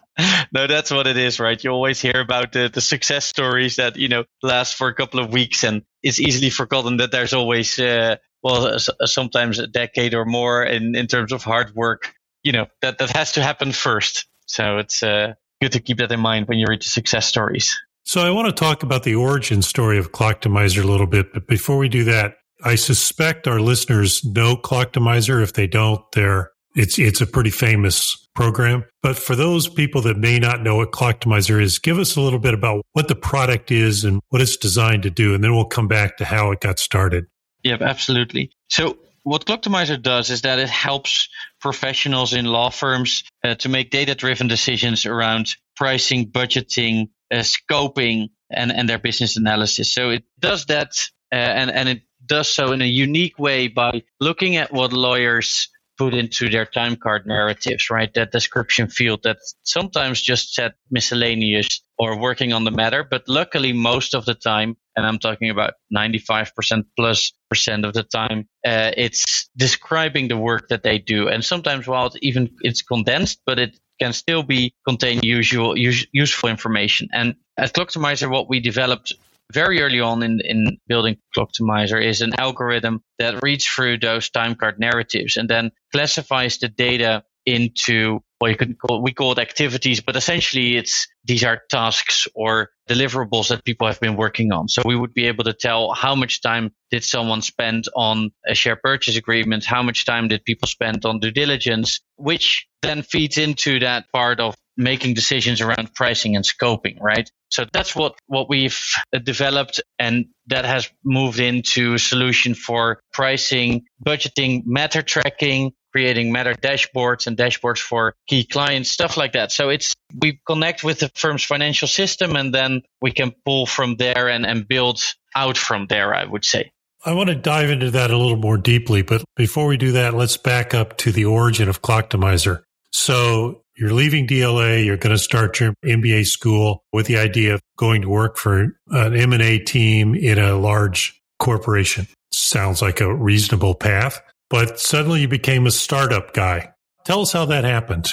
No, 0.52 0.68
that's 0.68 0.92
what 0.92 1.08
it 1.08 1.18
is, 1.18 1.40
right? 1.40 1.64
You 1.64 1.72
always 1.72 2.00
hear 2.00 2.22
about 2.22 2.52
the 2.52 2.70
the 2.72 2.80
success 2.80 3.26
stories 3.26 3.78
that 3.78 3.98
you 3.98 4.08
know 4.08 4.24
last 4.44 4.76
for 4.76 4.88
a 4.88 4.94
couple 4.94 5.20
of 5.20 5.34
weeks, 5.34 5.64
and 5.64 5.82
it's 6.04 6.20
easily 6.20 6.52
forgotten 6.52 6.98
that 6.98 7.12
there's 7.12 7.34
always 7.34 7.80
uh, 7.80 8.18
well 8.44 8.78
sometimes 9.06 9.58
a 9.58 9.66
decade 9.66 10.14
or 10.14 10.26
more 10.26 10.64
in 10.64 10.96
in 10.96 11.08
terms 11.08 11.32
of 11.32 11.44
hard 11.44 11.74
work. 11.74 12.14
You 12.44 12.52
know 12.52 12.68
that 12.84 13.00
that 13.00 13.10
has 13.18 13.32
to 13.32 13.42
happen 13.42 13.72
first. 13.72 14.28
So 14.46 14.78
it's 14.78 15.02
uh, 15.02 15.34
good 15.60 15.72
to 15.72 15.80
keep 15.80 15.98
that 15.98 16.12
in 16.12 16.20
mind 16.20 16.48
when 16.48 16.60
you 16.60 16.68
read 16.70 16.84
the 16.84 16.88
success 16.88 17.26
stories. 17.26 17.82
So 18.06 18.22
I 18.22 18.32
want 18.32 18.48
to 18.48 18.54
talk 18.54 18.84
about 18.84 19.04
the 19.04 19.16
origin 19.16 19.62
story 19.62 19.98
of 19.98 20.12
Clocktimizer 20.12 20.84
a 20.84 20.88
little 20.88 21.08
bit, 21.08 21.34
but 21.34 21.48
before 21.48 21.78
we 21.78 21.90
do 21.90 22.04
that, 22.04 22.36
I 22.64 22.76
suspect 22.76 23.48
our 23.48 23.60
listeners 23.60 24.24
know 24.24 24.56
Clocktimizer. 24.56 25.42
If 25.42 25.54
they 25.54 25.68
don't, 25.68 26.02
they're 26.14 26.52
it's 26.76 26.98
it's 26.98 27.22
a 27.22 27.28
pretty 27.28 27.50
famous 27.50 28.28
program. 28.36 28.84
But 29.02 29.18
for 29.18 29.36
those 29.36 29.68
people 29.68 30.02
that 30.02 30.18
may 30.18 30.40
not 30.40 30.62
know 30.64 30.78
what 30.78 30.92
Clocktimizer 30.92 31.62
is, 31.62 31.80
give 31.80 32.00
us 32.00 32.16
a 32.16 32.22
little 32.22 32.40
bit 32.40 32.54
about 32.54 32.86
what 32.94 33.08
the 33.08 33.16
product 33.16 33.72
is 33.72 34.04
and 34.04 34.22
what 34.30 34.42
it's 34.42 34.58
designed 34.58 35.04
to 35.04 35.10
do, 35.10 35.34
and 35.34 35.44
then 35.44 35.56
we'll 35.56 35.66
come 35.66 35.88
back 35.88 36.18
to 36.18 36.26
how 36.26 36.52
it 36.52 36.60
got 36.60 36.80
started. 36.80 37.26
Yep, 37.64 37.82
absolutely. 37.82 38.52
So 38.70 38.98
what 39.24 39.46
Clocktimizer 39.46 40.02
does 40.02 40.30
is 40.30 40.42
that 40.42 40.60
it 40.60 40.70
helps 40.70 41.30
professionals 41.62 42.34
in 42.34 42.46
law 42.46 42.70
firms 42.70 43.24
uh, 43.44 43.56
to 43.56 43.70
make 43.70 43.90
data-driven 43.90 44.48
decisions 44.48 45.06
around 45.06 45.56
pricing, 45.76 46.30
budgeting, 46.30 47.10
scoping, 47.42 48.30
and, 48.50 48.72
and 48.72 48.88
their 48.88 49.00
business 49.00 49.38
analysis. 49.38 49.94
So 49.94 50.10
it 50.10 50.24
does 50.40 50.66
that, 50.68 50.92
uh, 51.32 51.36
and 51.36 51.72
and 51.72 51.90
it 51.90 52.02
does 52.26 52.48
so 52.48 52.72
in 52.72 52.82
a 52.82 52.86
unique 52.86 53.38
way 53.40 53.68
by 53.68 54.04
looking 54.20 54.56
at 54.56 54.72
what 54.72 54.94
lawyers 54.94 55.70
put 55.98 56.14
into 56.14 56.50
their 56.50 56.66
time 56.66 56.96
card 56.96 57.26
narratives, 57.26 57.90
right? 57.90 58.14
That 58.14 58.32
description 58.32 58.88
field 58.88 59.24
that 59.24 59.38
sometimes 59.64 60.22
just 60.22 60.54
said 60.54 60.74
miscellaneous 60.90 61.82
or 61.98 62.20
working 62.20 62.54
on 62.54 62.64
the 62.64 62.72
matter, 62.72 63.04
but 63.10 63.24
luckily 63.28 63.74
most 63.74 64.16
of 64.16 64.26
the 64.26 64.34
time, 64.34 64.76
and 64.96 65.06
I'm 65.06 65.20
talking 65.20 65.50
about 65.50 65.74
95% 65.96 66.86
plus 66.98 67.34
percent 67.50 67.86
of 67.86 67.94
the 67.94 68.04
time, 68.04 68.48
uh, 68.66 68.92
it's 68.98 69.50
describing 69.56 70.28
the 70.28 70.38
work 70.38 70.70
that 70.70 70.84
they 70.84 70.98
do. 70.98 71.28
And 71.28 71.46
sometimes 71.46 71.88
while 71.88 72.08
it 72.08 72.18
even 72.22 72.50
it's 72.62 72.82
condensed, 72.82 73.42
but 73.46 73.60
it 73.60 73.78
can 74.04 74.12
still 74.12 74.44
be 74.44 74.74
contain 74.86 75.22
usual 75.24 75.78
use, 75.78 76.06
useful 76.12 76.50
information. 76.50 77.08
And 77.14 77.36
at 77.58 77.74
Clocktimizer, 77.74 78.30
what 78.30 78.50
we 78.50 78.60
developed 78.60 79.14
very 79.54 79.82
early 79.82 80.02
on 80.02 80.24
in, 80.24 80.42
in 80.44 80.78
building 80.88 81.16
Clocktimizer 81.36 82.04
is 82.04 82.20
an 82.20 82.34
algorithm 82.38 83.02
that 83.20 83.42
reads 83.42 83.66
through 83.66 84.00
those 84.00 84.30
time 84.30 84.56
card 84.56 84.78
narratives 84.78 85.38
and 85.38 85.50
then 85.50 85.72
classifies 85.94 86.58
the 86.58 86.68
data 86.68 87.24
into 87.46 88.20
well, 88.44 88.52
you 88.52 88.58
could 88.58 88.78
call 88.78 89.02
we 89.02 89.14
call 89.14 89.32
it 89.32 89.40
activities, 89.40 90.02
but 90.02 90.18
essentially 90.18 90.76
it's 90.76 91.08
these 91.24 91.46
are 91.46 91.62
tasks 91.70 92.28
or 92.36 92.72
deliverables 92.90 93.48
that 93.48 93.64
people 93.64 93.88
have 93.88 94.02
been 94.02 94.18
working 94.18 94.52
on. 94.52 94.68
So 94.68 94.82
we 94.86 94.98
would 94.98 95.14
be 95.14 95.28
able 95.28 95.46
to 95.46 95.54
tell 95.54 95.94
how 95.94 96.14
much 96.14 96.42
time 96.42 96.72
did 96.92 97.06
someone 97.06 97.42
spend 97.42 97.86
on 97.96 98.32
a 98.46 98.54
share 98.54 98.76
purchase 98.76 99.16
agreement, 99.16 99.64
how 99.64 99.82
much 99.82 100.06
time 100.06 100.28
did 100.28 100.44
people 100.44 100.68
spend 100.68 101.06
on 101.06 101.22
due 101.22 101.32
diligence, 101.32 102.02
which 102.18 102.68
then 102.82 103.02
feeds 103.02 103.38
into 103.38 103.80
that 103.80 104.12
part 104.12 104.42
of 104.42 104.56
making 104.76 105.14
decisions 105.14 105.62
around 105.62 105.94
pricing 105.94 106.36
and 106.36 106.44
scoping, 106.44 107.00
right? 107.00 107.30
So 107.50 107.66
that's 107.72 107.96
what, 107.96 108.16
what 108.26 108.50
we've 108.50 108.78
developed 109.24 109.80
and 110.00 110.26
that 110.48 110.66
has 110.66 110.90
moved 111.06 111.40
into 111.40 111.94
a 111.94 112.00
solution 112.00 112.56
for 112.56 113.00
pricing, 113.14 113.86
budgeting, 114.06 114.64
matter 114.66 115.02
tracking, 115.02 115.72
creating 115.94 116.32
matter 116.32 116.54
dashboards 116.56 117.28
and 117.28 117.38
dashboards 117.38 117.80
for 117.80 118.16
key 118.28 118.44
clients, 118.44 118.90
stuff 118.90 119.16
like 119.16 119.34
that. 119.34 119.52
So 119.52 119.70
it's, 119.70 119.94
we 120.20 120.40
connect 120.46 120.84
with 120.84 121.00
the 121.00 121.10
firm's 121.16 121.44
financial 121.44 121.88
system 121.88 122.36
and 122.36 122.54
then 122.54 122.82
we 123.02 123.12
can 123.12 123.34
pull 123.46 123.66
from 123.66 123.96
there 123.98 124.28
and, 124.28 124.46
and 124.46 124.68
build 124.68 125.00
out 125.36 125.58
from 125.58 125.88
there, 125.88 126.14
I 126.14 126.26
would 126.26 126.44
say. 126.44 126.72
I 127.06 127.14
want 127.14 127.30
to 127.30 127.36
dive 127.36 127.70
into 127.70 127.92
that 127.92 128.12
a 128.12 128.18
little 128.18 128.38
more 128.38 128.58
deeply, 128.58 129.02
but 129.02 129.24
before 129.36 129.68
we 129.68 129.78
do 129.78 129.92
that, 129.94 130.14
let's 130.14 130.38
back 130.38 130.74
up 130.74 130.98
to 131.00 131.12
the 131.12 131.26
origin 131.26 131.68
of 131.68 131.82
Clocktimizer. 131.82 132.64
So 132.92 133.62
you're 133.76 133.94
leaving 133.94 134.28
DLA, 134.28 134.86
you're 134.86 134.98
going 134.98 135.16
to 135.16 135.22
start 135.22 135.60
your 135.60 135.74
MBA 135.84 136.26
school 136.28 136.84
with 136.94 137.08
the 137.08 137.18
idea 137.18 137.56
of 137.56 137.62
going 137.78 138.04
to 138.04 138.10
work 138.10 138.38
for 138.38 138.62
an 138.88 139.16
M&A 139.16 139.60
team 139.60 140.16
in 140.16 140.40
a 140.40 140.56
large 140.56 141.20
corporation. 141.40 142.08
Sounds 142.32 142.82
like 142.82 143.02
a 143.02 143.14
reasonable 143.14 143.76
path, 143.76 144.22
but 144.50 144.80
suddenly 144.80 145.22
you 145.22 145.28
became 145.28 145.66
a 145.66 145.72
startup 145.72 146.34
guy. 146.34 146.74
Tell 147.06 147.22
us 147.22 147.34
how 147.34 147.46
that 147.46 147.64
happened. 147.64 148.10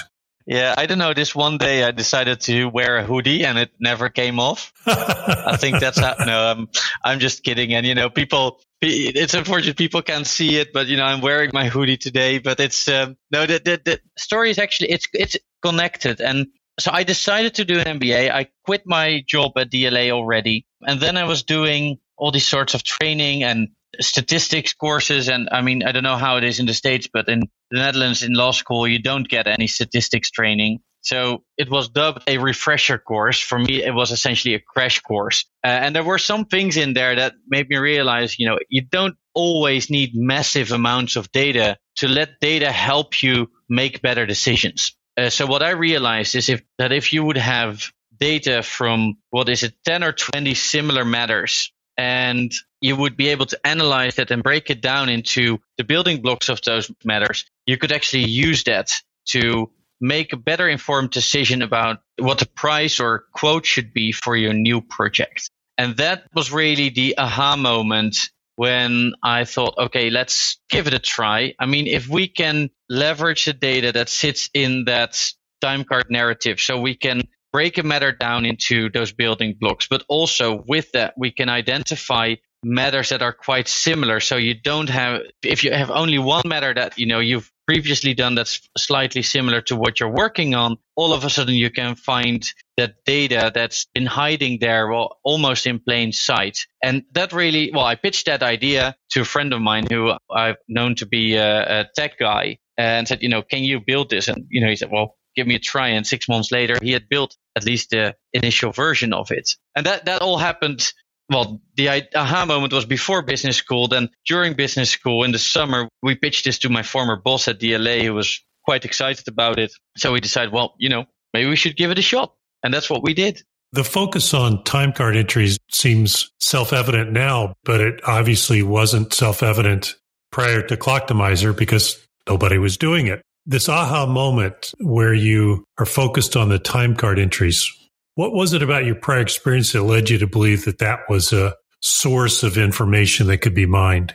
Yeah, 0.47 0.75
I 0.77 0.87
don't 0.87 0.99
know. 0.99 1.15
This 1.15 1.33
one 1.33 1.59
day 1.59 1.85
I 1.85 1.93
decided 1.93 2.41
to 2.43 2.65
wear 2.65 2.97
a 2.97 3.05
hoodie 3.05 3.45
and 3.45 3.57
it 3.57 3.71
never 3.79 4.09
came 4.09 4.41
off. 4.41 4.73
I 4.87 5.57
think 5.57 5.79
that's 5.79 5.99
how, 5.99 6.17
no, 6.19 6.51
I'm, 6.51 6.69
I'm 7.05 7.21
just 7.21 7.45
kidding. 7.45 7.73
And 7.73 7.87
you 7.87 7.95
know, 7.95 8.11
people, 8.11 8.61
it's 8.81 9.35
unfortunate 9.35 9.77
people 9.77 10.03
can't 10.03 10.27
see 10.27 10.57
it, 10.57 10.73
but 10.73 10.89
you 10.89 10.97
know, 10.97 11.05
I'm 11.05 11.21
wearing 11.21 11.51
my 11.53 11.69
hoodie 11.69 11.99
today, 11.99 12.39
but 12.39 12.59
it's, 12.59 12.89
um, 12.89 13.17
no, 13.31 13.47
the, 13.47 13.61
the, 13.65 13.81
the 13.85 14.01
story 14.17 14.51
is 14.51 14.59
actually, 14.59 14.91
it's, 14.91 15.07
it's 15.13 15.37
connected. 15.63 16.21
And 16.21 16.49
so 16.81 16.91
I 16.93 17.05
decided 17.05 17.55
to 17.57 17.65
do 17.65 17.79
an 17.79 18.01
MBA. 18.01 18.33
I 18.33 18.49
quit 18.65 18.83
my 18.87 19.23
job 19.29 19.53
at 19.57 19.71
DLA 19.71 20.11
already. 20.11 20.67
And 20.81 20.99
then 20.99 21.17
I 21.17 21.25
was 21.25 21.45
doing 21.45 21.99
all 22.17 22.33
these 22.33 22.47
sorts 22.47 22.75
of 22.75 22.83
training 22.83 23.45
and 23.45 23.69
statistics 24.01 24.73
courses. 24.73 25.29
And 25.29 25.49
I 25.53 25.63
mean, 25.63 25.83
I 25.83 25.93
don't 25.93 26.03
know 26.03 26.17
how 26.17 26.37
it 26.37 26.45
is 26.45 26.61
in 26.61 26.67
the 26.67 26.75
States, 26.75 27.09
but 27.13 27.29
in 27.29 27.41
the 27.71 27.79
Netherlands 27.79 28.23
in 28.23 28.33
law 28.33 28.53
school, 28.53 28.87
you 28.87 29.01
don't 29.01 29.29
get 29.29 29.47
any 29.47 29.67
statistics 29.67 30.31
training. 30.31 30.81
So 31.03 31.45
it 31.57 31.71
was 31.71 31.89
dubbed 31.89 32.25
a 32.27 32.39
refresher 32.39 32.99
course. 32.99 33.41
For 33.41 33.59
me, 33.59 33.83
it 33.83 33.95
was 33.95 34.11
essentially 34.11 34.55
a 34.55 34.61
crash 34.61 35.01
course. 35.01 35.47
Uh, 35.65 35.69
and 35.69 35.97
there 35.97 36.05
were 36.05 36.19
some 36.19 36.45
things 36.45 36.77
in 36.77 36.93
there 36.93 37.17
that 37.17 37.35
made 37.49 37.69
me 37.69 37.79
realize, 37.79 38.39
you 38.39 38.47
know, 38.47 38.59
you 38.69 38.83
don't 38.83 39.17
always 39.35 39.89
need 39.89 40.11
massive 40.15 40.73
amounts 40.73 41.17
of 41.17 41.33
data 41.33 41.79
to 41.97 42.09
let 42.09 42.41
data 42.41 42.71
help 42.71 43.23
you 43.23 43.51
make 43.69 44.03
better 44.03 44.27
decisions. 44.27 44.97
Uh, 45.17 45.31
so 45.31 45.47
what 45.47 45.63
I 45.63 45.71
realized 45.71 46.35
is 46.35 46.49
if 46.49 46.63
that 46.79 46.93
if 46.93 47.13
you 47.13 47.25
would 47.25 47.39
have 47.39 47.91
data 48.19 48.63
from 48.63 49.15
what 49.31 49.49
is 49.49 49.63
it 49.63 49.75
10 49.87 50.05
or 50.05 50.13
20 50.13 50.55
similar 50.55 51.05
matters 51.05 51.73
and 52.01 52.55
you 52.81 52.97
would 52.97 53.17
be 53.17 53.29
able 53.29 53.45
to 53.45 53.61
analyze 53.67 54.15
that 54.15 54.31
and 54.31 54.43
break 54.43 54.71
it 54.71 54.81
down 54.81 55.11
into 55.11 55.59
the 55.77 55.85
building 55.85 56.23
blocks 56.23 56.49
of 56.49 56.61
those 56.63 56.91
matters 57.05 57.45
you 57.67 57.77
could 57.77 57.93
actually 57.93 58.25
use 58.25 58.65
that 58.65 58.91
to 59.27 59.71
make 60.01 60.33
a 60.33 60.37
better 60.51 60.67
informed 60.67 61.11
decision 61.11 61.61
about 61.61 62.01
what 62.19 62.39
the 62.39 62.47
price 62.47 63.01
or 63.01 63.25
quote 63.35 63.67
should 63.67 63.93
be 63.93 64.13
for 64.13 64.35
your 64.35 64.55
new 64.55 64.81
project 64.81 65.51
and 65.77 65.97
that 65.99 66.25
was 66.35 66.51
really 66.53 66.89
the 66.89 67.17
aha 67.19 67.57
moment 67.57 68.17
when 68.57 69.15
I 69.23 69.45
thought, 69.45 69.79
okay, 69.79 70.11
let's 70.11 70.61
give 70.69 70.87
it 70.87 70.93
a 70.93 70.99
try. 70.99 71.55
I 71.59 71.65
mean, 71.65 71.87
if 71.87 72.07
we 72.07 72.29
can 72.29 72.69
leverage 72.91 73.47
the 73.47 73.55
data 73.55 73.91
that 73.93 74.11
sits 74.11 74.51
in 74.53 74.85
that 74.85 75.19
time 75.63 75.85
card 75.85 76.11
narrative, 76.11 76.61
so 76.61 76.79
we 76.79 76.95
can 76.95 77.23
break 77.53 77.79
a 77.79 77.83
matter 77.83 78.13
down 78.13 78.45
into 78.45 78.91
those 78.91 79.13
building 79.13 79.57
blocks, 79.59 79.87
but 79.89 80.05
also 80.09 80.63
with 80.67 80.93
that, 80.93 81.15
we 81.17 81.31
can 81.31 81.49
identify 81.49 82.35
matters 82.63 83.09
that 83.09 83.23
are 83.23 83.33
quite 83.33 83.69
similar. 83.69 84.21
So 84.21 84.37
you 84.37 84.55
don't 84.55 84.91
have, 84.91 85.23
if 85.43 85.65
you 85.65 85.73
have 85.73 85.91
only 85.91 86.19
one 86.19 86.43
matter 86.47 86.75
that, 86.75 86.99
you 86.99 87.07
know, 87.07 87.21
you've 87.21 87.51
previously 87.67 88.15
done 88.15 88.35
that's 88.35 88.69
slightly 88.77 89.23
similar 89.23 89.63
to 89.63 89.77
what 89.77 89.99
you're 89.99 90.13
working 90.13 90.55
on, 90.55 90.77
all 90.97 91.13
of 91.13 91.25
a 91.25 91.31
sudden 91.31 91.55
you 91.55 91.71
can 91.71 91.95
find 91.95 92.45
that 92.77 92.97
data 93.07 93.51
that's 93.55 93.87
been 93.95 94.07
hiding 94.07 94.59
there, 94.61 94.89
well, 94.89 95.19
almost 95.25 95.67
in 95.67 95.79
plain 95.79 96.13
sight. 96.13 96.67
And 96.83 97.05
that 97.15 97.33
really, 97.33 97.71
well, 97.73 97.85
I 97.85 97.95
pitched 97.95 98.27
that 98.27 98.43
idea 98.43 98.95
to 99.11 99.23
a 99.23 99.25
friend 99.25 99.53
of 99.55 99.63
mine 99.63 99.87
who 99.91 100.13
I've 100.31 100.57
known 100.69 100.97
to 100.97 101.07
be 101.07 101.37
a, 101.37 101.81
a 101.81 101.89
tech 101.95 102.19
guy 102.19 102.59
and 102.77 103.09
said, 103.09 103.23
you 103.23 103.29
know, 103.29 103.43
can 103.43 103.63
you 103.63 103.81
build 103.81 104.11
this? 104.11 104.29
And, 104.29 104.47
you 104.51 104.61
know, 104.61 104.69
he 104.69 104.77
said, 104.77 104.91
well, 104.91 105.17
give 105.37 105.47
me 105.47 105.55
a 105.55 105.61
try. 105.61 105.89
And 105.89 106.07
six 106.07 106.29
months 106.29 106.53
later, 106.53 106.79
he 106.83 106.93
had 106.93 107.09
built 107.09 107.37
at 107.57 107.65
least 107.65 107.91
the 107.91 108.17
initial 108.33 108.73
version 108.73 109.13
of 109.13 109.31
it. 109.31 109.51
And 109.77 109.87
that, 109.87 110.07
that 110.07 110.23
all 110.23 110.39
happened 110.39 110.93
well, 111.31 111.61
the 111.77 111.89
aha 112.17 112.45
moment 112.45 112.73
was 112.73 112.85
before 112.85 113.23
business 113.23 113.57
school. 113.57 113.87
Then 113.87 114.11
during 114.27 114.55
business 114.55 114.91
school 114.91 115.23
in 115.23 115.31
the 115.31 115.39
summer, 115.39 115.89
we 116.03 116.17
pitched 116.17 116.45
this 116.45 116.59
to 116.61 116.69
my 116.69 116.83
former 116.83 117.15
boss 117.15 117.47
at 117.47 117.61
DLA, 117.61 118.03
who 118.03 118.15
was 118.15 118.45
quite 118.65 118.85
excited 118.85 119.29
about 119.29 119.59
it. 119.59 119.73
So 119.97 120.13
we 120.13 120.21
decided, 120.21 120.53
well, 120.53 120.75
you 120.79 120.89
know, 120.89 121.07
maybe 121.33 121.49
we 121.49 121.57
should 121.57 121.77
give 121.77 121.93
it 121.93 121.99
a 121.99 122.03
shot. 122.03 122.35
And 122.65 122.75
that's 122.75 122.91
what 122.91 123.05
we 123.05 123.15
did. 123.15 123.43
The 123.73 123.85
focus 123.85 124.35
on 124.35 124.65
time 124.65 124.93
card 124.93 125.17
entries 125.17 125.57
seems 125.71 126.33
self 126.41 126.73
evident 126.73 127.13
now, 127.13 127.55
but 127.65 127.81
it 127.81 128.01
obviously 128.05 128.65
wasn't 128.65 129.15
self 129.15 129.45
evident 129.45 129.95
prior 130.33 130.63
to 130.63 130.77
Clocktimizer 130.77 131.57
because 131.57 132.05
nobody 132.29 132.59
was 132.59 132.77
doing 132.77 133.07
it. 133.07 133.23
This 133.47 133.69
aha 133.69 134.07
moment 134.07 134.73
where 134.81 135.15
you 135.15 135.65
are 135.79 135.87
focused 135.87 136.37
on 136.37 136.51
the 136.51 136.59
time 136.59 136.95
card 136.95 137.19
entries, 137.19 137.69
what 138.15 138.33
was 138.33 138.53
it 138.53 138.63
about 138.63 138.85
your 138.85 138.97
prior 138.97 139.21
experience 139.21 139.73
that 139.73 139.83
led 139.83 140.11
you 140.11 140.19
to 140.19 140.27
believe 140.27 140.65
that 140.67 140.79
that 140.79 141.01
was 141.09 141.33
a 141.33 141.55
source 141.81 142.43
of 142.43 142.59
information 142.59 143.27
that 143.29 143.39
could 143.39 143.55
be 143.55 143.67
mined? 143.67 144.15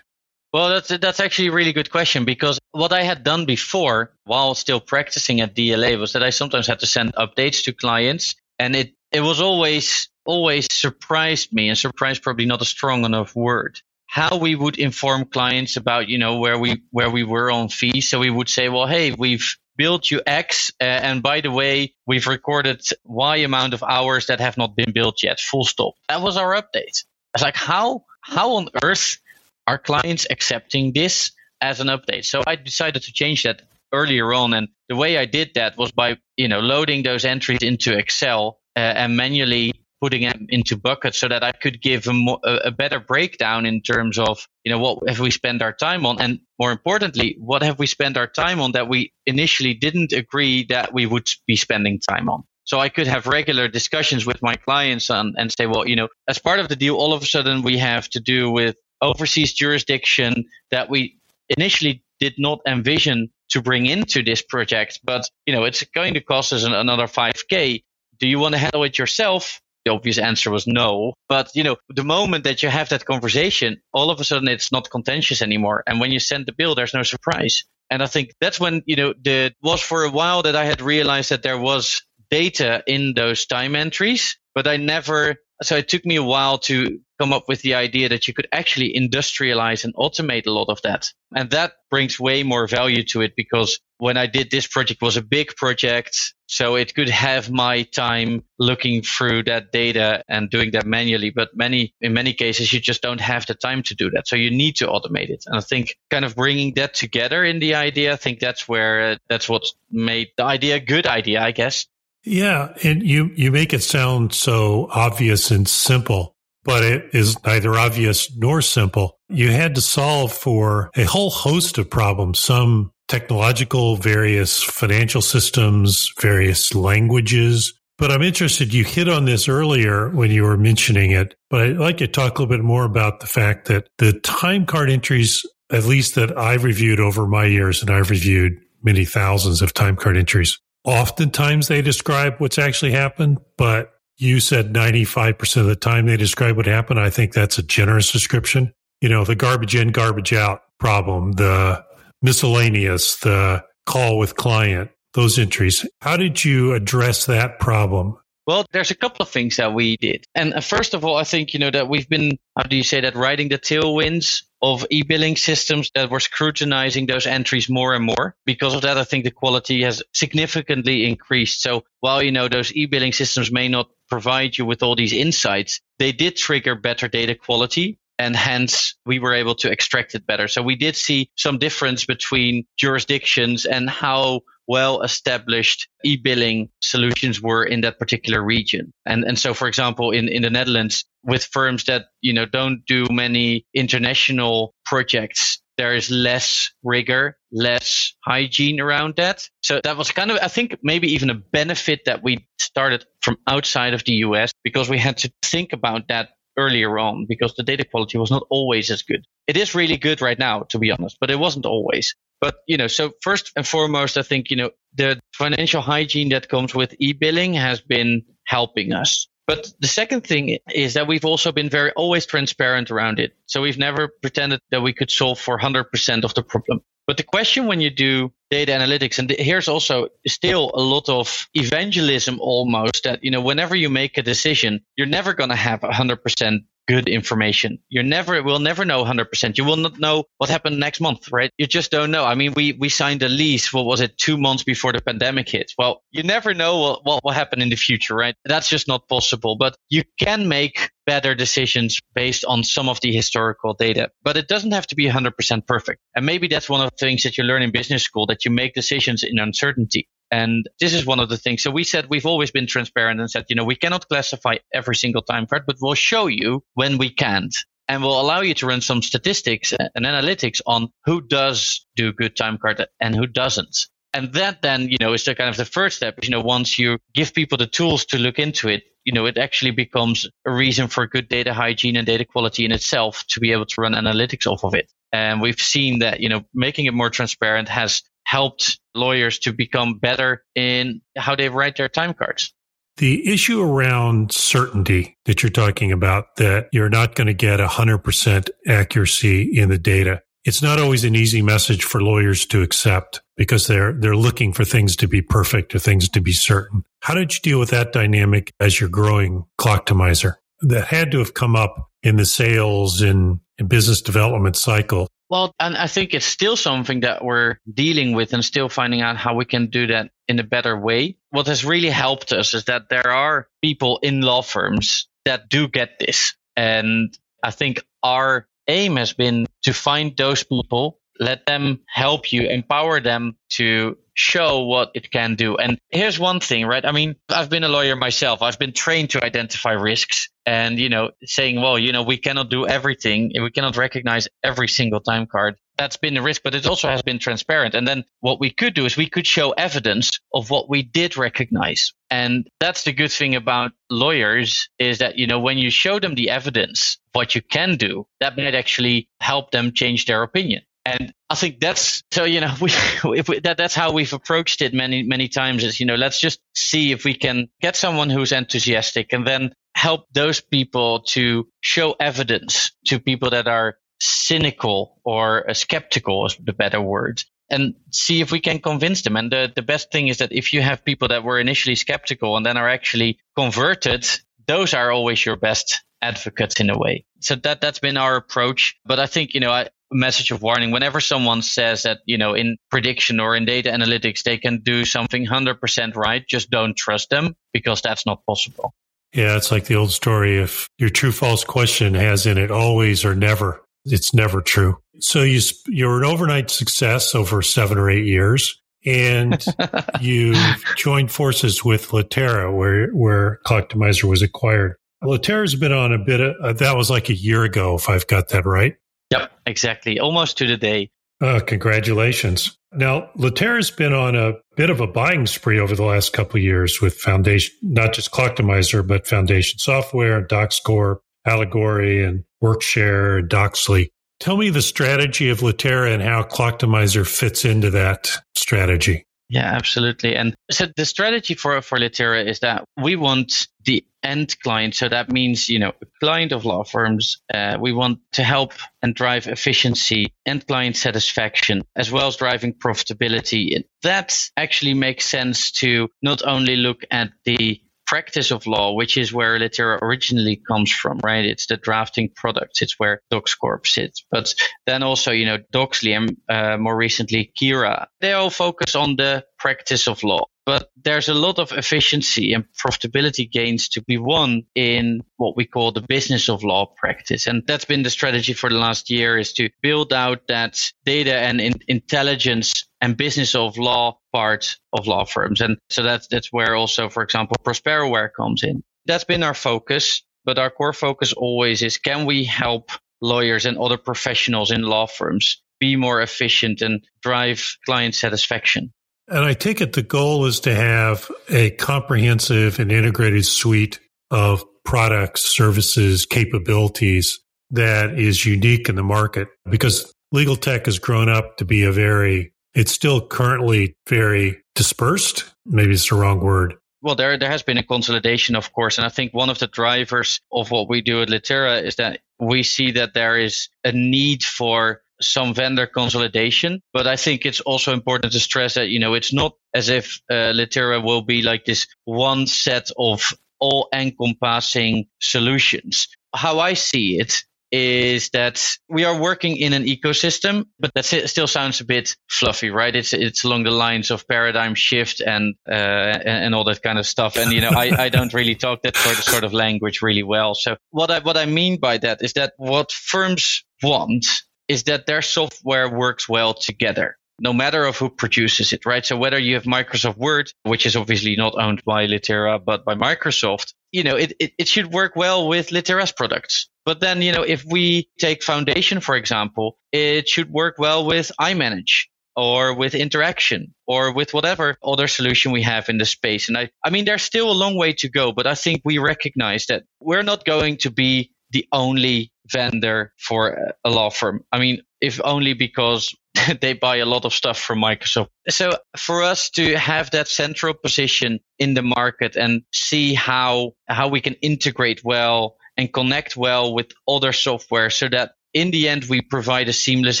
Well, 0.52 0.68
that's 0.68 0.88
that's 0.88 1.18
actually 1.18 1.48
a 1.48 1.52
really 1.52 1.72
good 1.72 1.90
question 1.90 2.24
because 2.24 2.60
what 2.70 2.92
I 2.92 3.02
had 3.02 3.24
done 3.24 3.44
before, 3.44 4.12
while 4.24 4.54
still 4.54 4.78
practicing 4.78 5.40
at 5.40 5.56
DLA, 5.56 5.98
was 5.98 6.12
that 6.12 6.22
I 6.22 6.30
sometimes 6.30 6.68
had 6.68 6.78
to 6.80 6.86
send 6.86 7.12
updates 7.14 7.64
to 7.64 7.72
clients, 7.72 8.36
and 8.60 8.76
it 8.76 8.94
it 9.10 9.20
was 9.20 9.40
always 9.40 10.08
always 10.24 10.72
surprised 10.72 11.52
me, 11.52 11.70
and 11.70 11.76
surprised 11.76 12.22
probably 12.22 12.46
not 12.46 12.62
a 12.62 12.64
strong 12.64 13.04
enough 13.04 13.34
word. 13.34 13.80
How 14.14 14.36
we 14.36 14.54
would 14.54 14.78
inform 14.78 15.24
clients 15.24 15.76
about 15.76 16.08
you 16.08 16.18
know 16.18 16.38
where 16.38 16.56
we 16.56 16.82
where 16.92 17.10
we 17.10 17.24
were 17.24 17.50
on 17.50 17.68
fees. 17.68 18.08
So 18.08 18.20
we 18.20 18.30
would 18.30 18.48
say, 18.48 18.68
well, 18.68 18.86
hey, 18.86 19.10
we've 19.10 19.56
built 19.76 20.08
you 20.08 20.20
X, 20.24 20.70
uh, 20.80 20.84
and 20.84 21.20
by 21.20 21.40
the 21.40 21.50
way, 21.50 21.94
we've 22.06 22.28
recorded 22.28 22.80
Y 23.02 23.38
amount 23.38 23.74
of 23.74 23.82
hours 23.82 24.28
that 24.28 24.38
have 24.38 24.56
not 24.56 24.76
been 24.76 24.92
built 24.92 25.24
yet. 25.24 25.40
Full 25.40 25.64
stop. 25.64 25.94
That 26.08 26.22
was 26.22 26.36
our 26.36 26.54
update. 26.54 27.02
It's 27.34 27.42
like 27.42 27.56
how 27.56 28.04
how 28.20 28.52
on 28.52 28.68
earth 28.84 29.18
are 29.66 29.78
clients 29.78 30.28
accepting 30.30 30.92
this 30.92 31.32
as 31.60 31.80
an 31.80 31.88
update? 31.88 32.24
So 32.24 32.40
I 32.46 32.54
decided 32.54 33.02
to 33.02 33.12
change 33.12 33.42
that 33.42 33.62
earlier 33.92 34.32
on, 34.32 34.54
and 34.54 34.68
the 34.88 34.94
way 34.94 35.18
I 35.18 35.24
did 35.24 35.54
that 35.54 35.76
was 35.76 35.90
by 35.90 36.18
you 36.36 36.46
know 36.46 36.60
loading 36.60 37.02
those 37.02 37.24
entries 37.24 37.62
into 37.62 37.98
Excel 37.98 38.60
uh, 38.76 38.78
and 38.78 39.16
manually 39.16 39.72
putting 40.04 40.20
them 40.20 40.44
into 40.50 40.76
buckets 40.76 41.16
so 41.16 41.26
that 41.28 41.42
I 41.42 41.52
could 41.52 41.80
give 41.80 42.06
a, 42.06 42.12
more, 42.12 42.38
a, 42.44 42.70
better 42.70 43.00
breakdown 43.00 43.64
in 43.64 43.80
terms 43.80 44.18
of, 44.18 44.46
you 44.62 44.70
know, 44.70 44.78
what 44.78 45.08
have 45.08 45.18
we 45.18 45.30
spent 45.30 45.62
our 45.62 45.72
time 45.72 46.04
on? 46.04 46.20
And 46.20 46.40
more 46.60 46.72
importantly, 46.72 47.36
what 47.38 47.62
have 47.62 47.78
we 47.78 47.86
spent 47.86 48.18
our 48.18 48.26
time 48.26 48.60
on 48.60 48.72
that 48.72 48.86
we 48.86 49.14
initially 49.24 49.72
didn't 49.72 50.12
agree 50.12 50.66
that 50.68 50.92
we 50.92 51.06
would 51.06 51.26
be 51.46 51.56
spending 51.56 52.00
time 52.00 52.28
on? 52.28 52.42
So 52.64 52.78
I 52.78 52.90
could 52.90 53.06
have 53.06 53.26
regular 53.26 53.66
discussions 53.66 54.26
with 54.26 54.42
my 54.42 54.56
clients 54.56 55.08
and, 55.08 55.36
and 55.38 55.50
say, 55.50 55.64
well, 55.64 55.88
you 55.88 55.96
know, 55.96 56.08
as 56.28 56.38
part 56.38 56.60
of 56.60 56.68
the 56.68 56.76
deal, 56.76 56.96
all 56.96 57.14
of 57.14 57.22
a 57.22 57.26
sudden 57.26 57.62
we 57.62 57.78
have 57.78 58.06
to 58.10 58.20
do 58.20 58.50
with 58.50 58.76
overseas 59.00 59.54
jurisdiction 59.54 60.44
that 60.70 60.90
we 60.90 61.16
initially 61.48 62.04
did 62.20 62.34
not 62.36 62.60
envision 62.66 63.30
to 63.52 63.62
bring 63.62 63.86
into 63.86 64.22
this 64.22 64.42
project, 64.42 65.00
but 65.02 65.30
you 65.46 65.54
know, 65.54 65.64
it's 65.64 65.82
going 65.94 66.12
to 66.12 66.20
cost 66.20 66.52
us 66.52 66.64
another 66.64 67.06
5k. 67.06 67.82
Do 68.18 68.28
you 68.28 68.38
want 68.38 68.52
to 68.52 68.58
handle 68.58 68.84
it 68.84 68.98
yourself? 68.98 69.62
The 69.84 69.92
obvious 69.92 70.18
answer 70.18 70.50
was 70.50 70.66
no. 70.66 71.14
But 71.28 71.50
you 71.54 71.64
know, 71.64 71.76
the 71.88 72.04
moment 72.04 72.44
that 72.44 72.62
you 72.62 72.68
have 72.68 72.88
that 72.88 73.04
conversation, 73.04 73.80
all 73.92 74.10
of 74.10 74.20
a 74.20 74.24
sudden 74.24 74.48
it's 74.48 74.72
not 74.72 74.90
contentious 74.90 75.42
anymore. 75.42 75.82
And 75.86 76.00
when 76.00 76.10
you 76.10 76.20
send 76.20 76.46
the 76.46 76.52
bill, 76.52 76.74
there's 76.74 76.94
no 76.94 77.02
surprise. 77.02 77.64
And 77.90 78.02
I 78.02 78.06
think 78.06 78.34
that's 78.40 78.58
when 78.58 78.82
you 78.86 78.96
know 78.96 79.14
the 79.20 79.52
was 79.62 79.80
for 79.80 80.04
a 80.04 80.10
while 80.10 80.42
that 80.42 80.56
I 80.56 80.64
had 80.64 80.80
realized 80.80 81.30
that 81.30 81.42
there 81.42 81.58
was 81.58 82.02
data 82.30 82.82
in 82.86 83.14
those 83.14 83.46
time 83.46 83.76
entries, 83.76 84.36
but 84.54 84.66
I 84.66 84.76
never. 84.76 85.36
So 85.62 85.76
it 85.76 85.88
took 85.88 86.04
me 86.04 86.16
a 86.16 86.22
while 86.22 86.58
to 86.58 87.00
come 87.18 87.32
up 87.32 87.44
with 87.48 87.62
the 87.62 87.74
idea 87.74 88.08
that 88.08 88.26
you 88.26 88.34
could 88.34 88.48
actually 88.52 88.92
industrialize 88.94 89.84
and 89.84 89.94
automate 89.94 90.46
a 90.46 90.50
lot 90.50 90.68
of 90.68 90.82
that. 90.82 91.12
And 91.34 91.50
that 91.50 91.74
brings 91.90 92.18
way 92.18 92.42
more 92.42 92.66
value 92.66 93.04
to 93.04 93.22
it 93.22 93.34
because 93.36 93.78
when 93.98 94.16
I 94.16 94.26
did 94.26 94.50
this 94.50 94.66
project 94.66 95.00
was 95.00 95.16
a 95.16 95.22
big 95.22 95.54
project. 95.56 96.34
So 96.46 96.74
it 96.74 96.94
could 96.94 97.08
have 97.08 97.50
my 97.50 97.84
time 97.84 98.44
looking 98.58 99.02
through 99.02 99.44
that 99.44 99.72
data 99.72 100.22
and 100.28 100.50
doing 100.50 100.72
that 100.72 100.86
manually. 100.86 101.30
But 101.30 101.50
many, 101.54 101.94
in 102.00 102.12
many 102.12 102.34
cases, 102.34 102.72
you 102.72 102.80
just 102.80 103.00
don't 103.00 103.20
have 103.20 103.46
the 103.46 103.54
time 103.54 103.82
to 103.84 103.94
do 103.94 104.10
that. 104.10 104.28
So 104.28 104.36
you 104.36 104.50
need 104.50 104.76
to 104.76 104.86
automate 104.88 105.30
it. 105.30 105.44
And 105.46 105.56
I 105.56 105.60
think 105.60 105.96
kind 106.10 106.24
of 106.24 106.34
bringing 106.36 106.74
that 106.74 106.94
together 106.94 107.44
in 107.44 107.60
the 107.60 107.76
idea, 107.76 108.12
I 108.12 108.16
think 108.16 108.40
that's 108.40 108.68
where, 108.68 109.12
uh, 109.12 109.16
that's 109.28 109.48
what 109.48 109.62
made 109.90 110.28
the 110.36 110.44
idea 110.44 110.76
a 110.76 110.80
good 110.80 111.06
idea, 111.06 111.42
I 111.42 111.52
guess. 111.52 111.86
Yeah. 112.24 112.74
And 112.82 113.02
you, 113.02 113.30
you 113.34 113.52
make 113.52 113.72
it 113.72 113.82
sound 113.82 114.32
so 114.32 114.88
obvious 114.90 115.50
and 115.50 115.68
simple 115.68 116.34
but 116.64 116.82
it 116.82 117.10
is 117.12 117.36
neither 117.44 117.74
obvious 117.74 118.34
nor 118.36 118.62
simple. 118.62 119.18
You 119.28 119.50
had 119.50 119.74
to 119.74 119.80
solve 119.80 120.32
for 120.32 120.90
a 120.96 121.04
whole 121.04 121.30
host 121.30 121.78
of 121.78 121.90
problems, 121.90 122.38
some 122.38 122.90
technological, 123.06 123.96
various 123.96 124.62
financial 124.62 125.20
systems, 125.20 126.10
various 126.20 126.74
languages. 126.74 127.74
But 127.98 128.10
I'm 128.10 128.22
interested, 128.22 128.74
you 128.74 128.82
hit 128.82 129.08
on 129.08 129.24
this 129.24 129.48
earlier 129.48 130.08
when 130.08 130.30
you 130.30 130.42
were 130.42 130.56
mentioning 130.56 131.12
it, 131.12 131.34
but 131.48 131.62
I'd 131.62 131.76
like 131.76 131.98
to 131.98 132.08
talk 132.08 132.38
a 132.38 132.42
little 132.42 132.56
bit 132.56 132.64
more 132.64 132.84
about 132.84 133.20
the 133.20 133.26
fact 133.26 133.68
that 133.68 133.86
the 133.98 134.18
time 134.20 134.66
card 134.66 134.90
entries, 134.90 135.46
at 135.70 135.84
least 135.84 136.16
that 136.16 136.36
I've 136.36 136.64
reviewed 136.64 136.98
over 136.98 137.26
my 137.26 137.44
years, 137.44 137.82
and 137.82 137.90
I've 137.90 138.10
reviewed 138.10 138.54
many 138.82 139.04
thousands 139.04 139.62
of 139.62 139.74
time 139.74 139.96
card 139.96 140.16
entries, 140.16 140.58
oftentimes 140.84 141.68
they 141.68 141.82
describe 141.82 142.34
what's 142.38 142.58
actually 142.58 142.92
happened, 142.92 143.38
but 143.56 143.90
you 144.16 144.40
said 144.40 144.72
95% 144.72 145.56
of 145.56 145.66
the 145.66 145.76
time 145.76 146.06
they 146.06 146.16
describe 146.16 146.56
what 146.56 146.66
happened. 146.66 147.00
I 147.00 147.10
think 147.10 147.32
that's 147.32 147.58
a 147.58 147.62
generous 147.62 148.12
description. 148.12 148.72
You 149.00 149.08
know, 149.08 149.24
the 149.24 149.34
garbage 149.34 149.74
in, 149.74 149.88
garbage 149.88 150.32
out 150.32 150.60
problem, 150.78 151.32
the 151.32 151.84
miscellaneous, 152.22 153.16
the 153.16 153.64
call 153.86 154.18
with 154.18 154.36
client, 154.36 154.90
those 155.14 155.38
entries. 155.38 155.86
How 156.00 156.16
did 156.16 156.44
you 156.44 156.74
address 156.74 157.26
that 157.26 157.58
problem? 157.58 158.16
Well, 158.46 158.66
there's 158.72 158.90
a 158.90 158.94
couple 158.94 159.22
of 159.22 159.30
things 159.30 159.56
that 159.56 159.72
we 159.72 159.96
did. 159.96 160.26
And 160.34 160.54
uh, 160.54 160.60
first 160.60 160.92
of 160.92 161.04
all, 161.04 161.16
I 161.16 161.24
think, 161.24 161.54
you 161.54 161.60
know, 161.60 161.70
that 161.70 161.88
we've 161.88 162.08
been, 162.08 162.38
how 162.56 162.64
do 162.64 162.76
you 162.76 162.82
say 162.82 163.00
that, 163.00 163.16
riding 163.16 163.48
the 163.48 163.58
tailwinds 163.58 164.42
of 164.60 164.86
e-billing 164.90 165.36
systems 165.36 165.90
that 165.94 166.10
were 166.10 166.20
scrutinizing 166.20 167.06
those 167.06 167.26
entries 167.26 167.68
more 167.68 167.94
and 167.94 168.04
more. 168.04 168.34
Because 168.46 168.74
of 168.74 168.82
that, 168.82 168.96
I 168.98 169.04
think 169.04 169.24
the 169.24 169.30
quality 169.30 169.82
has 169.82 170.02
significantly 170.12 171.06
increased. 171.06 171.62
So 171.62 171.84
while, 172.00 172.22
you 172.22 172.32
know, 172.32 172.48
those 172.48 172.72
e-billing 172.74 173.12
systems 173.12 173.52
may 173.52 173.68
not 173.68 173.90
provide 174.08 174.56
you 174.56 174.64
with 174.64 174.82
all 174.82 174.96
these 174.96 175.12
insights, 175.12 175.80
they 175.98 176.12
did 176.12 176.36
trigger 176.36 176.74
better 176.74 177.08
data 177.08 177.34
quality 177.34 177.98
and 178.18 178.36
hence 178.36 178.94
we 179.04 179.18
were 179.18 179.34
able 179.34 179.54
to 179.56 179.70
extract 179.70 180.14
it 180.14 180.26
better. 180.26 180.48
So 180.48 180.62
we 180.62 180.76
did 180.76 180.96
see 180.96 181.30
some 181.36 181.58
difference 181.58 182.04
between 182.06 182.64
jurisdictions 182.76 183.66
and 183.66 183.90
how 183.90 184.42
well 184.66 185.02
established 185.02 185.88
e-billing 186.04 186.68
solutions 186.80 187.40
were 187.40 187.64
in 187.64 187.82
that 187.82 187.98
particular 187.98 188.42
region. 188.42 188.92
And 189.06 189.24
and 189.24 189.38
so 189.38 189.54
for 189.54 189.68
example 189.68 190.10
in, 190.10 190.28
in 190.28 190.42
the 190.42 190.50
Netherlands 190.50 191.04
with 191.24 191.44
firms 191.44 191.84
that, 191.84 192.06
you 192.20 192.32
know, 192.32 192.46
don't 192.46 192.84
do 192.86 193.06
many 193.10 193.66
international 193.74 194.74
projects, 194.84 195.62
there 195.76 195.94
is 195.94 196.10
less 196.10 196.70
rigor, 196.84 197.36
less 197.50 198.14
hygiene 198.24 198.80
around 198.80 199.16
that. 199.16 199.48
So 199.62 199.80
that 199.82 199.96
was 199.96 200.12
kind 200.12 200.30
of, 200.30 200.38
I 200.40 200.48
think, 200.48 200.78
maybe 200.82 201.14
even 201.14 201.30
a 201.30 201.34
benefit 201.34 202.02
that 202.06 202.22
we 202.22 202.46
started 202.58 203.04
from 203.22 203.38
outside 203.46 203.94
of 203.94 204.04
the 204.04 204.12
US 204.26 204.52
because 204.62 204.88
we 204.88 204.98
had 204.98 205.18
to 205.18 205.32
think 205.42 205.72
about 205.72 206.08
that 206.08 206.30
earlier 206.56 206.98
on 206.98 207.26
because 207.28 207.54
the 207.54 207.64
data 207.64 207.84
quality 207.84 208.18
was 208.18 208.30
not 208.30 208.44
always 208.50 208.90
as 208.90 209.02
good. 209.02 209.24
It 209.46 209.56
is 209.56 209.74
really 209.74 209.96
good 209.96 210.20
right 210.20 210.38
now, 210.38 210.60
to 210.70 210.78
be 210.78 210.90
honest, 210.92 211.16
but 211.20 211.30
it 211.30 211.38
wasn't 211.38 211.66
always. 211.66 212.14
But, 212.40 212.56
you 212.66 212.76
know, 212.76 212.88
so 212.88 213.12
first 213.22 213.52
and 213.56 213.66
foremost, 213.66 214.18
I 214.18 214.22
think, 214.22 214.50
you 214.50 214.56
know, 214.56 214.70
the 214.94 215.18
financial 215.34 215.80
hygiene 215.80 216.30
that 216.30 216.48
comes 216.48 216.74
with 216.74 216.94
e-billing 216.98 217.54
has 217.54 217.80
been 217.80 218.22
helping 218.46 218.92
us. 218.92 219.28
But 219.46 219.70
the 219.78 219.88
second 219.88 220.22
thing 220.22 220.58
is 220.72 220.94
that 220.94 221.06
we've 221.06 221.24
also 221.24 221.52
been 221.52 221.68
very 221.68 221.92
always 221.92 222.26
transparent 222.26 222.90
around 222.90 223.18
it. 223.18 223.36
So 223.46 223.60
we've 223.60 223.78
never 223.78 224.08
pretended 224.22 224.60
that 224.70 224.82
we 224.82 224.94
could 224.94 225.10
solve 225.10 225.38
for 225.38 225.58
100% 225.58 226.24
of 226.24 226.34
the 226.34 226.42
problem. 226.42 226.80
But 227.06 227.18
the 227.18 227.22
question 227.22 227.66
when 227.66 227.82
you 227.82 227.90
do 227.90 228.32
data 228.50 228.72
analytics, 228.72 229.18
and 229.18 229.30
here's 229.30 229.68
also 229.68 230.08
still 230.26 230.70
a 230.72 230.80
lot 230.80 231.10
of 231.10 231.48
evangelism 231.52 232.40
almost 232.40 233.04
that, 233.04 233.22
you 233.22 233.30
know, 233.30 233.42
whenever 233.42 233.76
you 233.76 233.90
make 233.90 234.16
a 234.16 234.22
decision, 234.22 234.80
you're 234.96 235.06
never 235.06 235.34
going 235.34 235.50
to 235.50 235.56
have 235.56 235.80
100% 235.80 236.64
good 236.86 237.08
information. 237.08 237.78
You're 237.88 238.02
never, 238.02 238.42
will 238.42 238.58
never 238.58 238.84
know 238.84 239.04
100%. 239.04 239.58
You 239.58 239.64
will 239.64 239.76
not 239.76 239.98
know 239.98 240.24
what 240.38 240.50
happened 240.50 240.78
next 240.78 241.00
month, 241.00 241.30
right? 241.32 241.50
You 241.58 241.66
just 241.66 241.90
don't 241.90 242.10
know. 242.10 242.24
I 242.24 242.34
mean, 242.34 242.52
we, 242.54 242.72
we 242.72 242.88
signed 242.88 243.22
a 243.22 243.28
lease. 243.28 243.72
What 243.72 243.86
was 243.86 244.00
it? 244.00 244.18
Two 244.18 244.36
months 244.36 244.64
before 244.64 244.92
the 244.92 245.00
pandemic 245.00 245.48
hit. 245.48 245.72
Well, 245.78 246.02
you 246.10 246.22
never 246.22 246.54
know 246.54 246.80
what, 246.80 247.04
what 247.04 247.24
will 247.24 247.32
happen 247.32 247.62
in 247.62 247.68
the 247.68 247.76
future, 247.76 248.14
right? 248.14 248.34
That's 248.44 248.68
just 248.68 248.88
not 248.88 249.08
possible, 249.08 249.56
but 249.56 249.76
you 249.88 250.02
can 250.18 250.48
make 250.48 250.90
better 251.06 251.34
decisions 251.34 252.00
based 252.14 252.44
on 252.44 252.64
some 252.64 252.88
of 252.88 253.00
the 253.00 253.12
historical 253.12 253.74
data, 253.74 254.10
but 254.22 254.36
it 254.36 254.48
doesn't 254.48 254.72
have 254.72 254.86
to 254.88 254.94
be 254.94 255.06
100% 255.06 255.66
perfect. 255.66 256.00
And 256.16 256.24
maybe 256.24 256.48
that's 256.48 256.68
one 256.68 256.80
of 256.80 256.90
the 256.90 256.96
things 256.96 257.22
that 257.24 257.36
you 257.36 257.44
learn 257.44 257.62
in 257.62 257.72
business 257.72 258.02
school 258.02 258.26
that 258.26 258.44
you 258.44 258.50
make 258.50 258.74
decisions 258.74 259.22
in 259.22 259.38
uncertainty. 259.38 260.08
And 260.30 260.68
this 260.80 260.94
is 260.94 261.06
one 261.06 261.20
of 261.20 261.28
the 261.28 261.36
things. 261.36 261.62
So 261.62 261.70
we 261.70 261.84
said 261.84 262.06
we've 262.08 262.26
always 262.26 262.50
been 262.50 262.66
transparent 262.66 263.20
and 263.20 263.30
said, 263.30 263.44
you 263.48 263.56
know, 263.56 263.64
we 263.64 263.76
cannot 263.76 264.08
classify 264.08 264.56
every 264.72 264.96
single 264.96 265.22
time 265.22 265.46
card, 265.46 265.64
but 265.66 265.76
we'll 265.80 265.94
show 265.94 266.26
you 266.26 266.64
when 266.74 266.98
we 266.98 267.10
can't. 267.10 267.54
And 267.86 268.02
we'll 268.02 268.20
allow 268.20 268.40
you 268.40 268.54
to 268.54 268.66
run 268.66 268.80
some 268.80 269.02
statistics 269.02 269.72
and 269.72 270.06
analytics 270.06 270.60
on 270.66 270.88
who 271.04 271.20
does 271.20 271.86
do 271.96 272.12
good 272.12 272.34
time 272.34 272.58
card 272.58 272.84
and 272.98 273.14
who 273.14 273.26
doesn't. 273.26 273.76
And 274.14 274.32
that 274.34 274.62
then, 274.62 274.88
you 274.88 274.96
know, 275.00 275.12
is 275.12 275.24
the 275.24 275.34
kind 275.34 275.50
of 275.50 275.56
the 275.56 275.64
first 275.64 275.96
step. 275.96 276.20
You 276.22 276.30
know, 276.30 276.40
once 276.40 276.78
you 276.78 276.98
give 277.12 277.34
people 277.34 277.58
the 277.58 277.66
tools 277.66 278.06
to 278.06 278.18
look 278.18 278.38
into 278.38 278.68
it, 278.68 278.84
you 279.04 279.12
know, 279.12 279.26
it 279.26 279.36
actually 279.36 279.72
becomes 279.72 280.26
a 280.46 280.52
reason 280.52 280.88
for 280.88 281.06
good 281.06 281.28
data 281.28 281.52
hygiene 281.52 281.96
and 281.96 282.06
data 282.06 282.24
quality 282.24 282.64
in 282.64 282.72
itself 282.72 283.24
to 283.30 283.40
be 283.40 283.52
able 283.52 283.66
to 283.66 283.80
run 283.80 283.92
analytics 283.92 284.46
off 284.46 284.64
of 284.64 284.74
it. 284.74 284.90
And 285.12 285.40
we've 285.40 285.60
seen 285.60 285.98
that, 285.98 286.20
you 286.20 286.28
know, 286.28 286.42
making 286.54 286.86
it 286.86 286.94
more 286.94 287.10
transparent 287.10 287.68
has 287.68 288.02
helped 288.24 288.78
lawyers 288.94 289.38
to 289.40 289.52
become 289.52 289.98
better 289.98 290.44
in 290.54 291.00
how 291.16 291.36
they 291.36 291.48
write 291.48 291.76
their 291.76 291.88
time 291.88 292.14
cards. 292.14 292.54
The 292.96 293.32
issue 293.32 293.60
around 293.60 294.32
certainty 294.32 295.18
that 295.24 295.42
you're 295.42 295.50
talking 295.50 295.90
about, 295.90 296.36
that 296.36 296.68
you're 296.72 296.88
not 296.88 297.16
going 297.16 297.26
to 297.26 297.34
get 297.34 297.58
100% 297.58 298.50
accuracy 298.68 299.42
in 299.42 299.68
the 299.68 299.78
data. 299.78 300.22
It's 300.44 300.62
not 300.62 300.78
always 300.78 301.04
an 301.04 301.16
easy 301.16 301.42
message 301.42 301.84
for 301.84 302.02
lawyers 302.02 302.46
to 302.46 302.62
accept 302.62 303.20
because 303.36 303.66
they're, 303.66 303.94
they're 303.94 304.16
looking 304.16 304.52
for 304.52 304.64
things 304.64 304.94
to 304.96 305.08
be 305.08 305.22
perfect 305.22 305.74
or 305.74 305.78
things 305.80 306.08
to 306.10 306.20
be 306.20 306.32
certain. 306.32 306.84
How 307.00 307.14
did 307.14 307.34
you 307.34 307.40
deal 307.42 307.58
with 307.58 307.70
that 307.70 307.92
dynamic 307.92 308.52
as 308.60 308.78
you're 308.78 308.90
growing 308.90 309.44
Clocktimizer? 309.58 310.34
That 310.60 310.86
had 310.86 311.10
to 311.12 311.18
have 311.18 311.34
come 311.34 311.56
up 311.56 311.90
in 312.02 312.16
the 312.16 312.26
sales 312.26 313.00
and 313.00 313.40
business 313.66 314.02
development 314.02 314.56
cycle 314.56 315.08
well, 315.34 315.52
and 315.58 315.76
I 315.76 315.88
think 315.88 316.14
it's 316.14 316.24
still 316.24 316.56
something 316.56 317.00
that 317.00 317.24
we're 317.24 317.56
dealing 317.68 318.14
with 318.14 318.32
and 318.34 318.44
still 318.44 318.68
finding 318.68 319.00
out 319.00 319.16
how 319.16 319.34
we 319.34 319.44
can 319.44 319.66
do 319.66 319.88
that 319.88 320.12
in 320.28 320.38
a 320.38 320.44
better 320.44 320.78
way. 320.78 321.16
What 321.30 321.48
has 321.48 321.64
really 321.64 321.90
helped 321.90 322.32
us 322.32 322.54
is 322.54 322.66
that 322.66 322.88
there 322.88 323.10
are 323.10 323.48
people 323.60 323.98
in 324.00 324.20
law 324.20 324.42
firms 324.42 325.08
that 325.24 325.48
do 325.48 325.66
get 325.66 325.98
this. 325.98 326.36
And 326.54 327.18
I 327.42 327.50
think 327.50 327.82
our 328.00 328.46
aim 328.68 328.94
has 328.94 329.12
been 329.12 329.46
to 329.64 329.72
find 329.72 330.16
those 330.16 330.44
people, 330.44 331.00
let 331.20 331.46
them 331.46 331.80
help 331.86 332.32
you, 332.32 332.48
empower 332.48 333.00
them 333.00 333.36
to 333.50 333.96
show 334.14 334.64
what 334.64 334.92
it 334.94 335.10
can 335.10 335.34
do. 335.34 335.56
And 335.56 335.78
here's 335.90 336.18
one 336.18 336.40
thing, 336.40 336.66
right? 336.66 336.84
I 336.84 336.92
mean, 336.92 337.16
I've 337.28 337.50
been 337.50 337.64
a 337.64 337.68
lawyer 337.68 337.96
myself. 337.96 338.42
I've 338.42 338.58
been 338.58 338.72
trained 338.72 339.10
to 339.10 339.24
identify 339.24 339.72
risks 339.72 340.28
and, 340.46 340.78
you 340.78 340.88
know, 340.88 341.10
saying, 341.24 341.60
well, 341.60 341.78
you 341.78 341.92
know, 341.92 342.04
we 342.04 342.16
cannot 342.16 342.48
do 342.48 342.66
everything. 342.66 343.32
We 343.34 343.50
cannot 343.50 343.76
recognize 343.76 344.28
every 344.42 344.68
single 344.68 345.00
time 345.00 345.26
card. 345.26 345.56
That's 345.76 345.96
been 345.96 346.16
a 346.16 346.22
risk, 346.22 346.42
but 346.44 346.54
it 346.54 346.66
also 346.66 346.88
has 346.88 347.02
been 347.02 347.18
transparent. 347.18 347.74
And 347.74 347.88
then 347.88 348.04
what 348.20 348.38
we 348.38 348.50
could 348.50 348.74
do 348.74 348.86
is 348.86 348.96
we 348.96 349.08
could 349.08 349.26
show 349.26 349.50
evidence 349.50 350.20
of 350.32 350.48
what 350.48 350.68
we 350.68 350.82
did 350.82 351.16
recognize. 351.16 351.92
And 352.10 352.46
that's 352.60 352.84
the 352.84 352.92
good 352.92 353.10
thing 353.10 353.34
about 353.34 353.72
lawyers 353.90 354.68
is 354.78 354.98
that, 354.98 355.18
you 355.18 355.26
know, 355.26 355.40
when 355.40 355.58
you 355.58 355.70
show 355.70 355.98
them 355.98 356.14
the 356.14 356.30
evidence, 356.30 356.98
what 357.12 357.34
you 357.34 357.42
can 357.42 357.74
do, 357.76 358.06
that 358.20 358.36
might 358.36 358.54
actually 358.54 359.08
help 359.20 359.50
them 359.50 359.72
change 359.72 360.06
their 360.06 360.22
opinion. 360.22 360.62
And 360.86 361.14
I 361.30 361.34
think 361.34 361.60
that's 361.60 362.02
so 362.10 362.24
you 362.24 362.40
know 362.40 362.54
we, 362.60 362.72
we, 363.04 363.40
that 363.40 363.56
that's 363.56 363.74
how 363.74 363.92
we've 363.92 364.12
approached 364.12 364.62
it 364.62 364.74
many 364.74 365.02
many 365.02 365.28
times 365.28 365.64
is 365.64 365.80
you 365.80 365.86
know 365.86 365.94
let's 365.94 366.20
just 366.20 366.40
see 366.54 366.92
if 366.92 367.04
we 367.04 367.14
can 367.14 367.48
get 367.60 367.76
someone 367.76 368.10
who's 368.10 368.32
enthusiastic 368.32 369.12
and 369.12 369.26
then 369.26 369.52
help 369.74 370.06
those 370.12 370.40
people 370.40 371.00
to 371.00 371.48
show 371.60 371.94
evidence 371.98 372.72
to 372.86 373.00
people 373.00 373.30
that 373.30 373.48
are 373.48 373.76
cynical 374.00 375.00
or 375.04 375.46
skeptical 375.54 376.26
is 376.26 376.36
the 376.36 376.52
better 376.52 376.80
word 376.80 377.22
and 377.50 377.74
see 377.90 378.20
if 378.20 378.30
we 378.30 378.40
can 378.40 378.58
convince 378.58 379.02
them 379.02 379.16
and 379.16 379.32
the, 379.32 379.52
the 379.54 379.62
best 379.62 379.90
thing 379.90 380.08
is 380.08 380.18
that 380.18 380.32
if 380.32 380.52
you 380.52 380.60
have 380.60 380.84
people 380.84 381.08
that 381.08 381.24
were 381.24 381.38
initially 381.40 381.74
skeptical 381.74 382.36
and 382.36 382.44
then 382.44 382.56
are 382.56 382.68
actually 382.68 383.18
converted 383.36 384.06
those 384.46 384.74
are 384.74 384.90
always 384.90 385.24
your 385.24 385.36
best 385.36 385.82
advocates 386.04 386.60
in 386.60 386.70
a 386.70 386.78
way. 386.78 387.04
So 387.20 387.34
that 387.36 387.60
that's 387.60 387.78
been 387.78 387.96
our 387.96 388.16
approach. 388.16 388.78
But 388.84 389.00
I 389.00 389.06
think 389.06 389.34
you 389.34 389.40
know, 389.40 389.50
I, 389.50 389.68
message 389.92 390.30
of 390.30 390.42
warning 390.42 390.70
whenever 390.70 391.00
someone 391.00 391.42
says 391.42 391.82
that 391.82 391.98
you 392.06 392.18
know 392.18 392.34
in 392.34 392.56
prediction 392.70 393.20
or 393.20 393.36
in 393.36 393.44
data 393.44 393.70
analytics 393.70 394.22
they 394.22 394.36
can 394.36 394.60
do 394.60 394.84
something 394.84 395.26
100% 395.26 395.96
right 395.96 396.24
just 396.28 396.50
don't 396.50 396.76
trust 396.76 397.10
them 397.10 397.34
because 397.52 397.80
that's 397.82 398.06
not 398.06 398.24
possible 398.26 398.74
yeah 399.12 399.36
it's 399.36 399.50
like 399.52 399.66
the 399.66 399.76
old 399.76 399.92
story 399.92 400.38
if 400.38 400.68
your 400.78 400.90
true 400.90 401.12
false 401.12 401.44
question 401.44 401.94
has 401.94 402.26
in 402.26 402.38
it 402.38 402.50
always 402.50 403.04
or 403.04 403.14
never 403.14 403.62
it's 403.84 404.14
never 404.14 404.40
true 404.40 404.76
so 404.98 405.22
you 405.22 405.40
you're 405.66 405.98
an 405.98 406.04
overnight 406.04 406.50
success 406.50 407.14
over 407.14 407.42
seven 407.42 407.78
or 407.78 407.90
eight 407.90 408.06
years 408.06 408.60
and 408.84 409.44
you 410.00 410.34
joined 410.76 411.10
forces 411.10 411.64
with 411.64 411.92
Litera, 411.92 412.54
where 412.54 412.88
where 412.90 413.40
Clocktimizer 413.46 414.04
was 414.04 414.22
acquired. 414.22 414.76
Litera's 415.02 415.54
been 415.54 415.72
on 415.72 415.92
a 415.92 415.98
bit 415.98 416.20
of, 416.20 416.34
uh, 416.42 416.52
that 416.54 416.76
was 416.76 416.90
like 416.90 417.10
a 417.10 417.14
year 417.14 417.44
ago, 417.44 417.74
if 417.76 417.88
I've 417.88 418.06
got 418.06 418.28
that 418.28 418.46
right. 418.46 418.76
Yep, 419.18 419.32
exactly. 419.46 420.00
Almost 420.00 420.38
to 420.38 420.46
the 420.46 420.56
day. 420.56 420.90
Uh, 421.20 421.40
congratulations. 421.40 422.56
Now, 422.72 423.10
Litera's 423.14 423.70
been 423.70 423.92
on 423.92 424.16
a 424.16 424.34
bit 424.56 424.68
of 424.68 424.80
a 424.80 424.86
buying 424.86 425.26
spree 425.26 425.60
over 425.60 425.76
the 425.76 425.84
last 425.84 426.12
couple 426.12 426.38
of 426.38 426.42
years 426.42 426.80
with 426.80 426.96
Foundation, 426.96 427.54
not 427.62 427.92
just 427.92 428.10
Clocktimizer, 428.10 428.86
but 428.86 429.06
Foundation 429.06 429.58
Software, 429.58 430.26
DocsCorp, 430.26 430.98
Allegory, 431.24 432.04
and 432.04 432.24
Workshare, 432.42 433.20
and 433.20 433.30
Doxly. 433.30 433.88
Tell 434.18 434.36
me 434.36 434.50
the 434.50 434.62
strategy 434.62 435.30
of 435.30 435.42
Litera 435.42 435.92
and 435.92 436.02
how 436.02 436.22
Clocktimizer 436.24 437.06
fits 437.06 437.44
into 437.44 437.70
that 437.70 438.10
strategy. 438.34 439.04
Yeah, 439.34 439.52
absolutely. 439.52 440.14
And 440.14 440.36
so 440.52 440.66
the 440.76 440.84
strategy 440.84 441.34
for, 441.34 441.60
for 441.60 441.76
Litera 441.76 442.22
is 442.22 442.38
that 442.38 442.64
we 442.80 442.94
want 442.94 443.48
the 443.64 443.84
end 444.00 444.38
client. 444.38 444.76
So 444.76 444.88
that 444.88 445.10
means, 445.10 445.48
you 445.48 445.58
know, 445.58 445.72
a 445.82 445.86
client 445.98 446.30
of 446.30 446.44
law 446.44 446.62
firms. 446.62 447.20
Uh, 447.32 447.58
we 447.60 447.72
want 447.72 447.98
to 448.12 448.22
help 448.22 448.52
and 448.80 448.94
drive 448.94 449.26
efficiency 449.26 450.12
and 450.24 450.46
client 450.46 450.76
satisfaction, 450.76 451.62
as 451.74 451.90
well 451.90 452.06
as 452.06 452.16
driving 452.16 452.54
profitability. 452.54 453.64
That 453.82 454.16
actually 454.36 454.74
makes 454.74 455.06
sense 455.06 455.50
to 455.62 455.88
not 456.00 456.22
only 456.24 456.54
look 456.54 456.82
at 456.92 457.10
the 457.24 457.60
practice 457.86 458.30
of 458.30 458.46
law, 458.46 458.72
which 458.72 458.96
is 458.96 459.12
where 459.12 459.38
Litera 459.38 459.78
originally 459.82 460.36
comes 460.36 460.70
from, 460.70 460.98
right? 461.02 461.24
It's 461.24 461.46
the 461.46 461.56
drafting 461.56 462.10
products. 462.14 462.62
It's 462.62 462.78
where 462.78 463.00
DocsCorp 463.12 463.66
sits. 463.66 464.04
But 464.10 464.34
then 464.66 464.82
also, 464.82 465.12
you 465.12 465.26
know, 465.26 465.38
Doxly 465.52 465.96
and 465.96 466.16
uh, 466.28 466.56
more 466.56 466.76
recently 466.76 467.32
Kira, 467.40 467.86
they 468.00 468.12
all 468.12 468.30
focus 468.30 468.74
on 468.74 468.96
the 468.96 469.24
practice 469.38 469.88
of 469.88 470.02
law. 470.02 470.26
But 470.46 470.70
there's 470.76 471.08
a 471.08 471.14
lot 471.14 471.38
of 471.38 471.52
efficiency 471.52 472.34
and 472.34 472.44
profitability 472.52 473.30
gains 473.30 473.68
to 473.70 473.82
be 473.82 473.96
won 473.96 474.42
in 474.54 475.00
what 475.16 475.36
we 475.36 475.46
call 475.46 475.72
the 475.72 475.80
business 475.80 476.28
of 476.28 476.44
law 476.44 476.66
practice. 476.66 477.26
And 477.26 477.42
that's 477.46 477.64
been 477.64 477.82
the 477.82 477.90
strategy 477.90 478.34
for 478.34 478.50
the 478.50 478.58
last 478.58 478.90
year 478.90 479.16
is 479.16 479.32
to 479.34 479.48
build 479.62 479.92
out 479.92 480.28
that 480.28 480.70
data 480.84 481.16
and 481.16 481.40
in- 481.40 481.62
intelligence 481.66 482.66
and 482.84 482.98
business 482.98 483.34
of 483.34 483.56
law 483.56 483.98
part 484.12 484.58
of 484.74 484.86
law 484.86 485.06
firms. 485.06 485.40
And 485.40 485.56
so 485.70 485.82
that's, 485.82 486.06
that's 486.08 486.30
where 486.30 486.54
also, 486.54 486.90
for 486.90 487.02
example, 487.02 487.34
Prosperoware 487.42 488.10
comes 488.14 488.42
in. 488.42 488.62
That's 488.84 489.04
been 489.04 489.22
our 489.22 489.32
focus, 489.32 490.02
but 490.26 490.38
our 490.38 490.50
core 490.50 490.74
focus 490.74 491.14
always 491.14 491.62
is 491.62 491.78
can 491.78 492.04
we 492.04 492.24
help 492.24 492.70
lawyers 493.00 493.46
and 493.46 493.56
other 493.56 493.78
professionals 493.78 494.50
in 494.50 494.62
law 494.62 494.86
firms 494.86 495.42
be 495.58 495.76
more 495.76 496.02
efficient 496.02 496.60
and 496.60 496.84
drive 497.00 497.56
client 497.64 497.94
satisfaction. 497.94 498.70
And 499.08 499.24
I 499.24 499.32
take 499.32 499.62
it 499.62 499.72
the 499.72 499.82
goal 499.82 500.26
is 500.26 500.40
to 500.40 500.54
have 500.54 501.10
a 501.30 501.52
comprehensive 501.52 502.58
and 502.58 502.70
integrated 502.70 503.24
suite 503.24 503.80
of 504.10 504.44
products, 504.64 505.22
services, 505.22 506.04
capabilities 506.04 507.18
that 507.50 507.98
is 507.98 508.26
unique 508.26 508.68
in 508.68 508.76
the 508.76 508.82
market 508.82 509.28
because 509.48 509.90
legal 510.12 510.36
tech 510.36 510.66
has 510.66 510.78
grown 510.78 511.08
up 511.08 511.38
to 511.38 511.46
be 511.46 511.64
a 511.64 511.72
very, 511.72 512.33
it's 512.54 512.72
still 512.72 513.06
currently 513.06 513.76
very 513.88 514.42
dispersed. 514.54 515.34
Maybe 515.44 515.72
it's 515.72 515.88
the 515.88 515.96
wrong 515.96 516.20
word. 516.20 516.54
Well, 516.82 516.94
there, 516.94 517.16
there 517.16 517.30
has 517.30 517.42
been 517.42 517.58
a 517.58 517.62
consolidation, 517.62 518.36
of 518.36 518.52
course. 518.52 518.76
And 518.76 518.86
I 518.86 518.90
think 518.90 519.14
one 519.14 519.30
of 519.30 519.38
the 519.38 519.46
drivers 519.46 520.20
of 520.30 520.50
what 520.50 520.68
we 520.68 520.82
do 520.82 521.00
at 521.00 521.08
Litera 521.08 521.56
is 521.56 521.76
that 521.76 522.00
we 522.20 522.42
see 522.42 522.72
that 522.72 522.92
there 522.92 523.18
is 523.18 523.48
a 523.64 523.72
need 523.72 524.22
for 524.22 524.82
some 525.00 525.32
vendor 525.34 525.66
consolidation. 525.66 526.60
But 526.72 526.86
I 526.86 526.96
think 526.96 527.24
it's 527.24 527.40
also 527.40 527.72
important 527.72 528.12
to 528.12 528.20
stress 528.20 528.54
that, 528.54 528.68
you 528.68 528.80
know, 528.80 528.94
it's 528.94 529.14
not 529.14 529.32
as 529.54 529.70
if 529.70 530.00
uh, 530.10 530.32
Litera 530.34 530.80
will 530.80 531.02
be 531.02 531.22
like 531.22 531.46
this 531.46 531.66
one 531.84 532.26
set 532.26 532.70
of 532.78 533.02
all 533.40 533.68
encompassing 533.72 534.86
solutions. 535.00 535.88
How 536.14 536.38
I 536.38 536.52
see 536.52 536.98
it 537.00 537.24
is 537.54 538.10
that 538.10 538.56
we 538.68 538.84
are 538.84 538.98
working 538.98 539.36
in 539.36 539.52
an 539.52 539.64
ecosystem, 539.64 540.46
but 540.58 540.72
that 540.74 540.84
still 540.84 541.28
sounds 541.28 541.60
a 541.60 541.64
bit 541.64 541.94
fluffy, 542.10 542.50
right? 542.50 542.74
It's 542.74 542.92
it's 542.92 543.22
along 543.22 543.44
the 543.44 543.52
lines 543.52 543.92
of 543.92 544.08
paradigm 544.08 544.56
shift 544.56 545.00
and 545.00 545.36
uh, 545.48 545.52
and 545.54 546.34
all 546.34 546.42
that 546.44 546.62
kind 546.62 546.80
of 546.80 546.86
stuff. 546.86 547.16
And 547.16 547.32
you 547.32 547.40
know, 547.40 547.50
I, 547.50 547.84
I 547.84 547.88
don't 547.90 548.12
really 548.12 548.34
talk 548.34 548.62
that 548.62 548.76
sort 548.76 548.98
of 548.98 549.04
sort 549.04 549.24
of 549.24 549.32
language 549.32 549.82
really 549.82 550.02
well. 550.02 550.34
So 550.34 550.56
what 550.70 550.90
I 550.90 550.98
what 550.98 551.16
I 551.16 551.26
mean 551.26 551.60
by 551.60 551.78
that 551.78 552.02
is 552.02 552.14
that 552.14 552.32
what 552.38 552.72
firms 552.72 553.44
want 553.62 554.04
is 554.48 554.64
that 554.64 554.86
their 554.86 555.02
software 555.02 555.70
works 555.70 556.08
well 556.08 556.34
together 556.34 556.96
no 557.20 557.32
matter 557.32 557.64
of 557.64 557.76
who 557.76 557.88
produces 557.88 558.52
it, 558.52 558.66
right? 558.66 558.84
So 558.84 558.96
whether 558.96 559.18
you 559.18 559.34
have 559.34 559.44
Microsoft 559.44 559.96
Word, 559.96 560.32
which 560.42 560.66
is 560.66 560.74
obviously 560.74 561.14
not 561.14 561.34
owned 561.38 561.62
by 561.64 561.86
Litera, 561.86 562.40
but 562.40 562.64
by 562.64 562.74
Microsoft, 562.74 563.54
you 563.70 563.84
know, 563.84 563.94
it, 563.94 564.14
it, 564.18 564.32
it, 564.36 564.48
should 564.48 564.72
work 564.72 564.96
well 564.96 565.28
with 565.28 565.52
Litera's 565.52 565.92
products. 565.92 566.48
But 566.64 566.80
then, 566.80 567.02
you 567.02 567.12
know, 567.12 567.22
if 567.22 567.44
we 567.44 567.88
take 567.98 568.22
Foundation, 568.22 568.80
for 568.80 568.96
example, 568.96 569.58
it 569.72 570.08
should 570.08 570.30
work 570.30 570.56
well 570.58 570.86
with 570.86 571.12
iManage 571.20 571.86
or 572.16 572.54
with 572.54 572.74
interaction 572.74 573.54
or 573.66 573.92
with 573.92 574.14
whatever 574.14 574.56
other 574.62 574.86
solution 574.86 575.32
we 575.32 575.42
have 575.42 575.68
in 575.68 575.78
the 575.78 575.84
space. 575.84 576.28
And 576.28 576.38
I, 576.38 576.50
I 576.64 576.70
mean, 576.70 576.84
there's 576.84 577.02
still 577.02 577.30
a 577.30 577.32
long 577.32 577.56
way 577.56 577.72
to 577.74 577.88
go, 577.88 578.12
but 578.12 578.26
I 578.26 578.34
think 578.34 578.62
we 578.64 578.78
recognize 578.78 579.46
that 579.46 579.64
we're 579.80 580.02
not 580.02 580.24
going 580.24 580.58
to 580.58 580.70
be 580.70 581.10
the 581.30 581.46
only 581.52 582.12
vendor 582.30 582.92
for 582.98 583.52
a 583.64 583.70
law 583.70 583.90
firm. 583.90 584.24
I 584.32 584.38
mean, 584.38 584.62
if 584.80 585.00
only 585.04 585.34
because 585.34 585.94
they 586.40 586.52
buy 586.52 586.76
a 586.76 586.86
lot 586.86 587.04
of 587.04 587.12
stuff 587.12 587.38
from 587.38 587.60
Microsoft. 587.60 588.08
So 588.28 588.56
for 588.76 589.02
us 589.02 589.30
to 589.30 589.56
have 589.56 589.90
that 589.90 590.08
central 590.08 590.54
position 590.54 591.20
in 591.38 591.54
the 591.54 591.62
market 591.62 592.16
and 592.16 592.42
see 592.52 592.94
how 592.94 593.52
how 593.66 593.88
we 593.88 594.00
can 594.00 594.14
integrate 594.14 594.84
well 594.84 595.36
and 595.56 595.72
connect 595.72 596.16
well 596.16 596.54
with 596.54 596.72
other 596.88 597.12
software 597.12 597.70
so 597.70 597.88
that 597.88 598.12
in 598.32 598.50
the 598.50 598.68
end 598.68 598.84
we 598.84 599.00
provide 599.00 599.48
a 599.48 599.52
seamless 599.52 600.00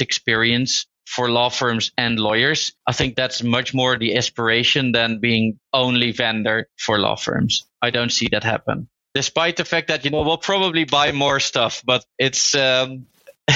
experience 0.00 0.86
for 1.06 1.30
law 1.30 1.48
firms 1.48 1.92
and 1.96 2.18
lawyers. 2.18 2.72
I 2.86 2.92
think 2.92 3.14
that's 3.14 3.42
much 3.42 3.74
more 3.74 3.98
the 3.98 4.16
aspiration 4.16 4.92
than 4.92 5.20
being 5.20 5.60
only 5.72 6.12
vendor 6.12 6.68
for 6.78 6.98
law 6.98 7.16
firms. 7.16 7.64
I 7.82 7.90
don't 7.90 8.10
see 8.10 8.28
that 8.32 8.42
happen. 8.42 8.88
Despite 9.14 9.56
the 9.56 9.64
fact 9.64 9.88
that 9.88 10.04
you 10.04 10.10
know 10.10 10.22
we'll 10.22 10.38
probably 10.38 10.84
buy 10.84 11.12
more 11.12 11.38
stuff, 11.38 11.82
but 11.84 12.04
it's 12.18 12.54
um, 12.54 13.06